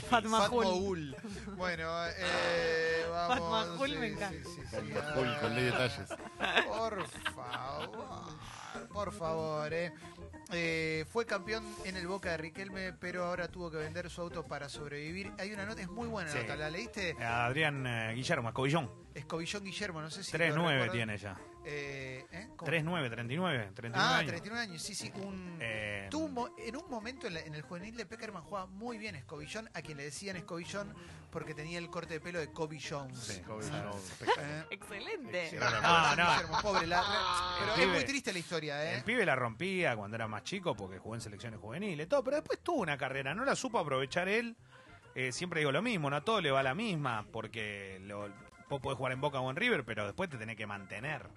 [0.10, 1.16] Fatmogul.
[1.56, 3.38] Bueno, eh, vamos.
[3.38, 4.50] Fatmajul sí, me encanta.
[4.50, 6.10] sí, sí, Fatmajul, ah, con ley de detalles.
[6.68, 8.38] Por favor,
[8.92, 9.94] por favor, eh.
[10.52, 14.44] Eh, fue campeón en el Boca de Riquelme, pero ahora tuvo que vender su auto
[14.44, 15.32] para sobrevivir.
[15.40, 16.38] Hay una nota, es muy buena Sí.
[16.40, 17.16] nota, ¿la leíste?
[17.20, 19.05] Adrián eh, Guillermo, Escobillón.
[19.16, 20.38] Escobillón Guillermo, no sé si.
[20.38, 20.92] lo 3-9 recuerdan.
[20.92, 21.38] tiene ya.
[21.68, 22.50] Eh, ¿eh?
[22.56, 22.70] ¿Cómo?
[22.72, 23.72] 3-9, 39.
[23.74, 24.28] 39 Ah, años.
[24.30, 25.12] 39 años, sí, sí.
[25.16, 29.00] Un, Eh, tuvo en un momento en, la- en el juvenil de Peckerman jugaba muy
[29.00, 30.94] bien Escobillón, a quien le decían Escobillón
[31.32, 33.18] porque tenía el corte de pelo de Kobe Jones.
[33.18, 33.66] Sí, Kobe.
[33.68, 34.14] Jones.
[34.70, 35.50] Excelente.
[35.50, 36.32] sí, No, no, no.
[36.32, 38.98] Guillermo, pobre, la- la- pero es muy triste la historia, ¿eh?
[38.98, 42.36] El pibe la rompía cuando era más chico porque jugó en selecciones juveniles, todo, pero
[42.38, 44.56] después tuvo una carrera, no la supo aprovechar él.
[45.16, 48.30] Eh, siempre digo lo mismo, no a todo le va la misma, porque lo,
[48.70, 51.28] vos podés jugar en Boca o en River, pero después te tenés que mantener.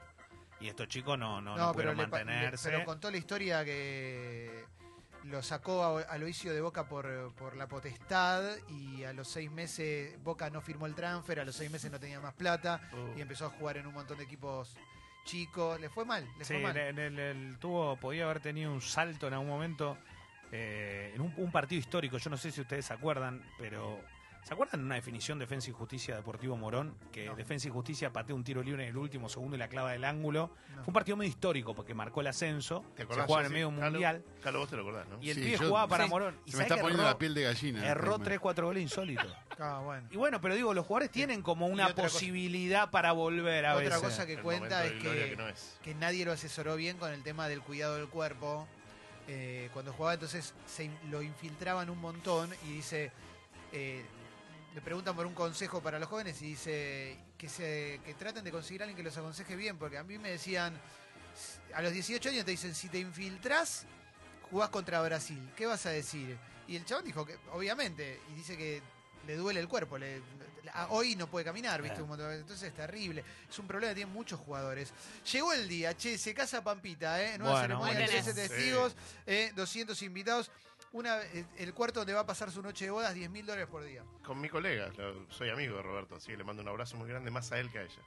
[0.61, 2.71] Y estos chicos no, no, no, pudieron le- mantenerse.
[2.71, 4.65] pero contó la historia que
[5.25, 9.51] lo sacó a, a Loisio de Boca por, por la potestad y a los seis
[9.51, 13.19] meses Boca no firmó el transfer, a los seis meses no tenía más plata Uh.
[13.19, 14.75] y empezó a jugar en un montón de equipos
[15.25, 15.79] chicos.
[15.81, 16.77] Le fue mal, le Sí, fue mal.
[16.77, 19.99] el- el- el- tuvo, podía haber tenido un salto en algún momento
[20.51, 22.17] eh, en un, un partido histórico.
[22.19, 24.01] Yo no sé si ustedes se acuerdan, pero
[24.45, 26.95] ¿se acuerdan de una definición Defensa y Justicia Deportivo Morón?
[27.13, 29.93] Que Defensa y Justicia patea un tiro libre en el último segundo y la clava
[29.93, 30.51] del ángulo.
[30.71, 30.77] No.
[30.77, 32.85] Fue un partido medio histórico porque marcó el ascenso.
[32.95, 33.27] ¿Te Se acordás?
[33.27, 34.25] jugaba en el Sí, medio mundial.
[34.43, 35.19] Calo, vos te lo acordás, ¿no?
[35.21, 36.39] Y el Sí, pibe yo- jugaba para sí, Morón.
[36.47, 37.87] ¿Y Se me está poniendo erró- la piel de gallina.
[37.87, 38.25] Erró Jaime.
[38.25, 39.27] 3, 4 goles insólitos.
[39.61, 40.07] Ah, bueno.
[40.13, 43.73] Y bueno, pero digo, los jugadores tienen como una otra cosa- posibilidad para volver a
[43.75, 44.01] Otra veces.
[44.03, 45.77] cosa que El cuenta es que, que no es.
[45.83, 48.69] que nadie lo asesoró bien con el tema del cuidado del cuerpo.
[49.27, 53.11] Eh, cuando jugaba entonces se lo infiltraban un montón y dice,
[53.73, 54.05] eh,
[54.79, 58.53] le preguntan por un consejo para los jóvenes y dice que, se, que traten de
[58.53, 60.73] conseguir a alguien que los aconseje bien, porque a mí me decían,
[61.75, 63.87] a los 18 años te dicen, si te infiltras,
[64.53, 66.39] jugás contra Brasil, ¿qué vas a decir?
[66.69, 68.81] Y el chabón dijo que, obviamente, y dice que
[69.27, 70.23] le duele el cuerpo, le,
[70.73, 72.01] a- hoy no puede caminar, ¿viste?
[72.01, 73.25] Un montón de- Entonces es terrible.
[73.51, 74.93] Es un problema que tienen muchos jugadores.
[75.33, 77.37] Llegó el día, che, se casa Pampita, ¿eh?
[77.37, 78.11] Nueva Bueno, ceremonia, bueno.
[78.13, 78.37] 13 Sí.
[78.49, 78.95] testigos,
[79.27, 80.53] eh, 200 invitados.
[80.93, 83.69] Una, eh, el cuarto donde va a pasar su noche de bodas, 10 mil dólares
[83.71, 84.03] por día.
[84.25, 87.09] Con mi colega, lo- soy amigo de Roberto, así que le mando un abrazo muy
[87.09, 88.03] grande, más a él que a ella.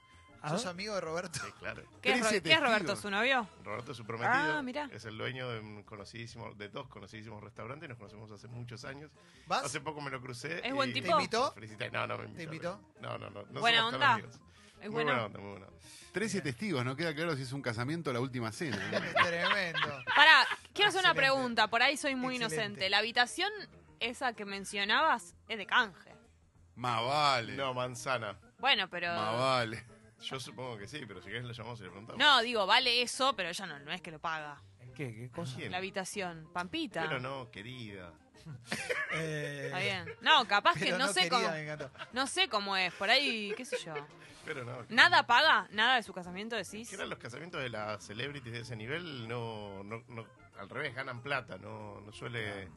[0.50, 1.38] ¿Sos amigo de Roberto?
[1.40, 1.84] Sí, claro.
[2.02, 3.48] ¿Qué es, Ro- 13 qué es Roberto, su novio?
[3.64, 4.58] Roberto es su prometido.
[4.58, 4.90] Ah, mirá.
[4.92, 7.88] Es el dueño de un conocidísimo, de dos conocidísimos restaurantes.
[7.88, 9.12] Nos conocemos hace muchos años.
[9.46, 9.66] ¿Vas?
[9.66, 10.68] Hace poco me lo crucé.
[10.68, 11.06] ¿Es buen y- tipo?
[11.10, 11.52] ¿Te invitó?
[11.54, 11.92] Felicité.
[11.92, 12.38] No, no me invitó.
[12.38, 12.82] ¿Te invitó?
[13.02, 13.44] No, no, no.
[13.52, 14.14] no Buena somos tan onda.
[14.14, 14.40] amigos.
[14.82, 15.12] Es muy bueno.
[15.12, 15.80] buena onda, muy buena onda.
[16.12, 18.78] 13 testigos, no queda claro si es un casamiento o la última cena.
[18.78, 19.00] ¿no?
[19.26, 20.04] Tremendo.
[20.16, 21.16] Pará, quiero hacer una Excelente.
[21.16, 22.56] pregunta, por ahí soy muy Excelente.
[22.64, 22.90] inocente.
[22.90, 23.52] La habitación
[24.00, 26.12] esa que mencionabas es de canje.
[26.76, 27.56] Más vale.
[27.56, 28.38] No, manzana.
[28.60, 29.08] Bueno, pero...
[29.08, 29.84] Más vale.
[30.22, 32.20] Yo supongo que sí, pero si querés lo llamamos y le preguntamos.
[32.20, 34.62] No, digo, vale eso, pero ella no, no es que lo paga.
[34.96, 35.56] ¿Qué, qué cosa?
[35.58, 35.72] ¿Quién?
[35.72, 36.50] La habitación.
[36.54, 37.02] Pampita.
[37.04, 38.12] Pero no, querida.
[39.14, 40.16] Eh, Está bien.
[40.22, 41.54] No, capaz que no, sé querida, cómo.
[41.56, 41.92] encantó.
[42.14, 43.94] No sé cómo es, por ahí, qué sé yo.
[44.46, 44.86] Pero no.
[44.90, 45.68] ¿Nada paga?
[45.72, 46.90] ¿Nada de su casamiento decís?
[46.90, 50.26] Que eran los casamientos de las celebrities de ese nivel, no, no, no-
[50.58, 52.70] al revés, ganan plata, no, no suele,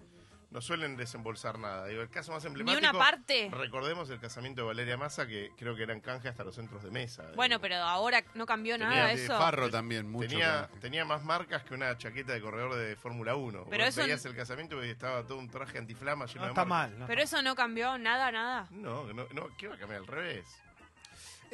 [0.50, 1.86] no suelen desembolsar nada.
[1.86, 2.78] Digo, el caso más emblemático.
[2.78, 3.50] una parte.
[3.52, 6.90] Recordemos el casamiento de Valeria Massa, que creo que eran canje hasta los centros de
[6.90, 7.24] mesa.
[7.34, 9.36] Bueno, pero ahora no cambió Tenía nada de eso.
[9.36, 10.28] Farro también, mucho.
[10.28, 13.66] Tenía, tenía más marcas que una chaqueta de corredor de Fórmula 1.
[13.68, 16.50] Pero Vos eso- veías el casamiento y estaba todo un traje antiflama lleno No de
[16.52, 16.98] está marcas.
[17.00, 17.06] mal.
[17.08, 18.66] Pero eso no cambió nada, nada.
[18.70, 20.00] No, no, no, ¿qué va a cambiar?
[20.00, 20.46] Al revés.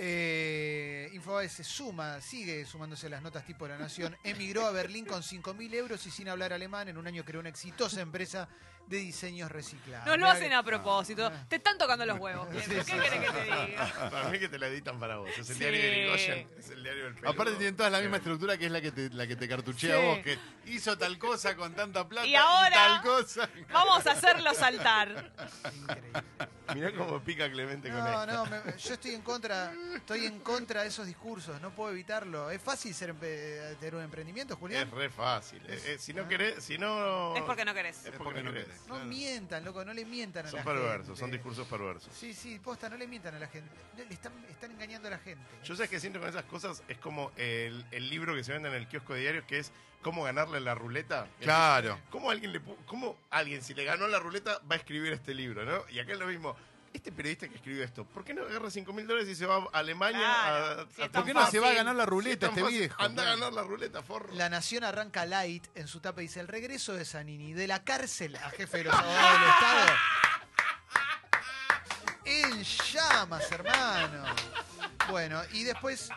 [0.02, 4.16] Eh, Infobae se suma, sigue sumándose las notas tipo la Nación.
[4.24, 6.88] Emigró a Berlín con 5.000 euros y sin hablar alemán.
[6.88, 8.48] En un año creó una exitosa empresa
[8.86, 10.04] de diseños reciclados.
[10.06, 11.30] No lo Mirá hacen que- a propósito.
[11.48, 12.48] Te están tocando los huevos.
[12.64, 13.18] Sí, ¿Qué sí, querés sí.
[13.20, 14.10] que te diga?
[14.10, 15.30] Para mí que te la editan para vos.
[15.30, 15.54] Es el Sí.
[15.60, 17.30] diario de Irigoyen, es el diario del peludo.
[17.30, 19.96] Aparte tienen todas la misma estructura que es la que te, la que te cartuchea
[20.00, 20.06] Sí.
[20.06, 23.48] vos, que hizo tal cosa con tanta plata Y ahora- tal cosa.
[23.72, 25.30] Vamos a hacerlo saltar.
[26.74, 28.26] Mirá cómo pica Clemente con No, esto.
[28.32, 32.48] no, me- yo estoy en contra, estoy en contra de esos discursos, no puedo evitarlo.
[32.50, 34.86] ¿Es fácil ser empe- tener un emprendimiento, Julián?
[34.86, 35.60] Es re fácil.
[35.66, 37.34] Eh, eh, si no querés, si no.
[37.36, 38.04] Es porque no querés.
[38.06, 38.68] Es porque no querés.
[38.88, 41.20] No mientan, loco, no le mientan a Son la perversos, gente.
[41.20, 42.12] son discursos perversos.
[42.14, 43.70] Sí, sí, posta, no le mientan a la gente.
[43.96, 45.44] Le están, están engañando a la gente.
[45.64, 48.68] Yo sé que siento con esas cosas es como el, el libro que se vende
[48.68, 51.26] en el kiosco de diarios que es cómo ganarle la ruleta.
[51.40, 51.98] Claro.
[52.10, 55.64] ¿Cómo alguien le cómo alguien si le ganó la ruleta va a escribir este libro,
[55.64, 55.82] ¿no?
[55.90, 56.56] Y acá es lo mismo.
[56.92, 59.68] Este periodista que escribió esto, ¿por qué no agarra 5 mil dólares y se va
[59.72, 62.48] a Alemania Claro, a, si a ¿Por qué no se va a ganar la ruleta
[62.48, 63.00] este fácil, viejo?
[63.00, 64.34] Anda a ganar la ruleta, forro.
[64.34, 67.84] La Nación arranca light en su tapa y dice el regreso de Zanini de la
[67.84, 69.92] cárcel a jefe de los abogados del Estado.
[72.24, 74.24] En llamas, hermano.
[75.10, 76.10] Bueno, y después,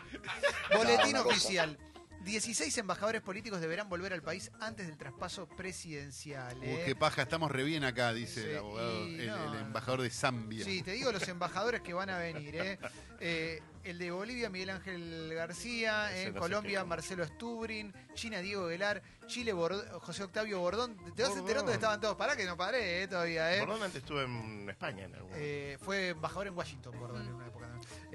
[0.74, 1.78] boletín oficial.
[2.24, 6.56] 16 embajadores políticos deberán volver al país antes del traspaso presidencial.
[6.62, 6.82] ¿eh?
[6.86, 9.54] qué paja, estamos re bien acá, dice Sí, el abogado, el, no.
[9.54, 10.64] el embajador de Zambia.
[10.64, 12.56] Sí, te digo los embajadores que van a venir.
[12.56, 12.78] ¿eh?
[13.20, 16.18] Eh, el de Bolivia, Miguel Ángel García.
[16.22, 16.84] En Colombia.
[16.84, 17.92] Marcelo Stubrin.
[18.14, 19.02] China, Diego Velar.
[19.26, 20.96] Chile, Bord- José Octavio Bordón.
[21.14, 22.16] Te vas enterando que estaban todos.
[22.16, 23.54] Pará que no paré eh, todavía.
[23.54, 23.60] ¿eh?
[23.60, 27.43] Bordón antes estuve en España en algún Eh, fue embajador en Washington, Bordón,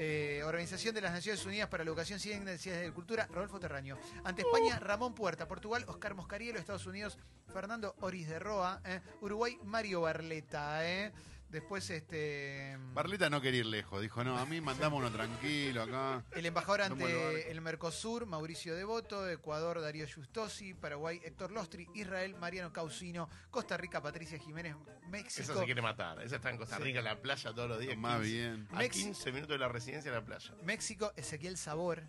[0.01, 3.97] Eh, Organización de las Naciones Unidas para la Educación, Ciencias y Cultura, Rodolfo Terraño.
[4.23, 5.45] Ante España, Ramón Puerta.
[5.45, 6.57] Portugal, Oscar Moscarielo.
[6.57, 7.17] Estados Unidos,
[7.51, 8.81] Fernando Oris de Roa.
[8.85, 9.01] ¿eh?
[9.19, 10.87] Uruguay, Mario Barleta.
[10.89, 11.11] ¿eh?
[11.49, 12.77] Después, este.
[12.93, 16.23] Barleta no quería ir lejos, dijo, no, a mí mandamos uno tranquilo acá.
[16.31, 22.71] El embajador ante el Mercosur, Mauricio Devoto, Ecuador, Darío Justosi, Paraguay, Héctor Lostri, Israel, Mariano
[22.71, 24.75] Causino, Costa Rica, Patricia Jiménez,
[25.09, 25.41] México.
[25.41, 26.21] Esa se quiere matar.
[26.21, 26.77] Esa está en Costa.
[26.77, 27.97] Rica, en la playa todos los días.
[27.97, 28.67] Más 15 bien.
[28.71, 30.53] A Mex- 15 minutos de la residencia de la playa.
[30.63, 32.03] México, Ezequiel Sabor.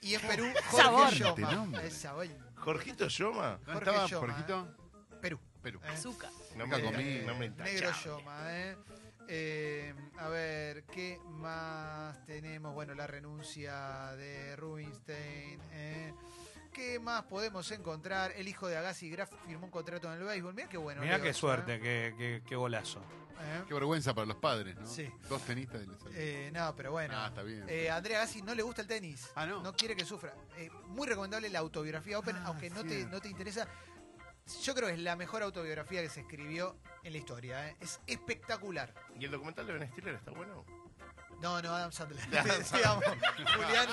[0.00, 0.46] Y en Perú.
[0.70, 1.52] Jorge Este Yoma.
[1.52, 1.86] nombre.
[1.86, 2.26] Es Sabor.
[2.56, 3.60] Jorgito Yoma.
[3.64, 4.74] ¿Dónde estaba, Jorgito?
[5.20, 5.38] Perú.
[5.72, 5.80] Perú.
[5.84, 5.88] ¿eh?
[5.88, 6.30] Azúcar.
[6.56, 7.20] No me, comí.
[7.26, 7.90] no me Negro.
[8.04, 8.76] Yoma, ¿eh?
[9.28, 12.72] Eh, a ver, ¿qué más tenemos?
[12.74, 15.60] Bueno, la renuncia de Rubinstein.
[15.72, 16.14] ¿eh?
[16.72, 18.32] ¿Qué más podemos encontrar?
[18.36, 20.54] El hijo de Agassi Graf firmó un contrato en el béisbol.
[20.54, 21.02] Mira qué bueno.
[21.02, 21.80] Mirá Leo, qué suerte, ¿eh?
[21.80, 23.00] qué, qué- qué golazo.
[23.40, 23.62] ¿Eh?
[23.68, 24.86] Qué vergüenza para los padres, ¿no?
[24.86, 25.08] Sí.
[25.28, 25.82] Dos tenistas.
[25.82, 26.18] y les salió.
[26.18, 27.14] Eh, no, pero bueno.
[27.16, 27.64] Ah, está bien.
[27.68, 29.28] Eh, Andrea Gassi no le gusta el tenis.
[29.36, 29.72] Ah, ¿no?
[29.74, 30.34] quiere que sufra.
[30.56, 33.68] Eh, muy recomendable la autobiografía Open, Ah, aunque no te, no te interesa.
[34.62, 37.68] Yo creo que es la mejor autobiografía que se escribió en la historia.
[37.68, 37.76] ¿eh?
[37.80, 38.92] Es espectacular.
[39.18, 40.64] ¿Y el documental de Ben Stiller está bueno?
[41.40, 42.26] No, no, Adam Sandler.
[42.28, 42.80] De Adam Sandler.
[42.80, 43.04] Digamos,
[43.54, 43.88] Julián,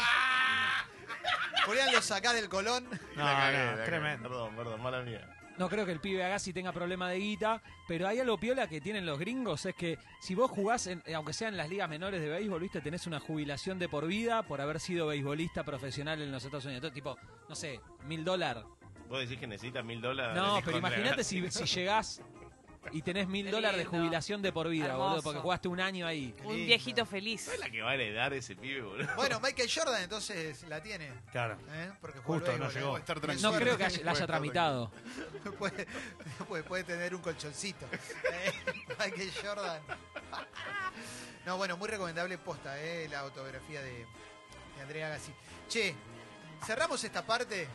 [1.66, 2.88] Julián lo sacá del Colón.
[3.16, 4.30] No, La cagué, no, tremendo.
[4.30, 5.32] Perdón, perdón, mala mía.
[5.58, 8.82] No creo que el pibe Agassi tenga problema de guita, pero hay algo piola que
[8.82, 12.20] tienen los gringos, es que si vos jugás, en- aunque sea en las ligas menores
[12.20, 16.30] de béisbol, viste, tenés una jubilación de por vida por haber sido beisbolista profesional en
[16.34, 16.80] los Estados Unidos.
[16.84, 18.66] Entonces, tipo, no sé, mil dólares.
[19.10, 20.36] Vos decís que necesita mil dólares.
[20.36, 22.22] No, pero imagínate si, si llegás
[22.91, 23.97] y tenés mil dólares de lindo.
[23.97, 25.03] jubilación de por vida, Hermoso.
[25.10, 26.36] boludo, porque jugaste un año ahí.
[26.43, 27.41] Un viejito feliz.
[27.41, 29.08] ¿Sabes la que va a heredar ese pibe, boludo?
[29.16, 31.12] Bueno, Michael Jordan entonces la tiene.
[31.32, 31.58] Claro.
[31.72, 31.91] ¿eh?
[32.01, 32.97] Porque jugó al Justo, no béisbol, llegó.
[32.97, 32.99] ¿eh?
[32.99, 34.91] Estar No creo que haya- la haya tramitado.
[35.60, 35.88] puede,
[36.47, 37.86] puede, puede tener un colchoncito.
[37.91, 38.53] Eh,
[38.99, 39.82] Michael Jordan.
[41.45, 45.32] No, bueno, muy recomendable posta, eh, la autobiografía de, de Andrea Gassi.
[45.70, 45.95] Che,
[46.66, 47.68] cerramos esta parte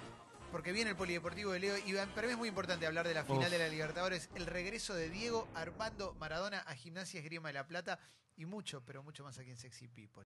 [0.51, 3.25] porque viene el Polideportivo de Leo y para mí es muy importante hablar de la
[3.25, 3.51] final Uf.
[3.51, 7.99] de la Libertadores, el regreso de Diego Armando Maradona a Gimnasia Esgrima de la Plata
[8.37, 10.19] y mucho, pero mucho más aquí en Sexy People.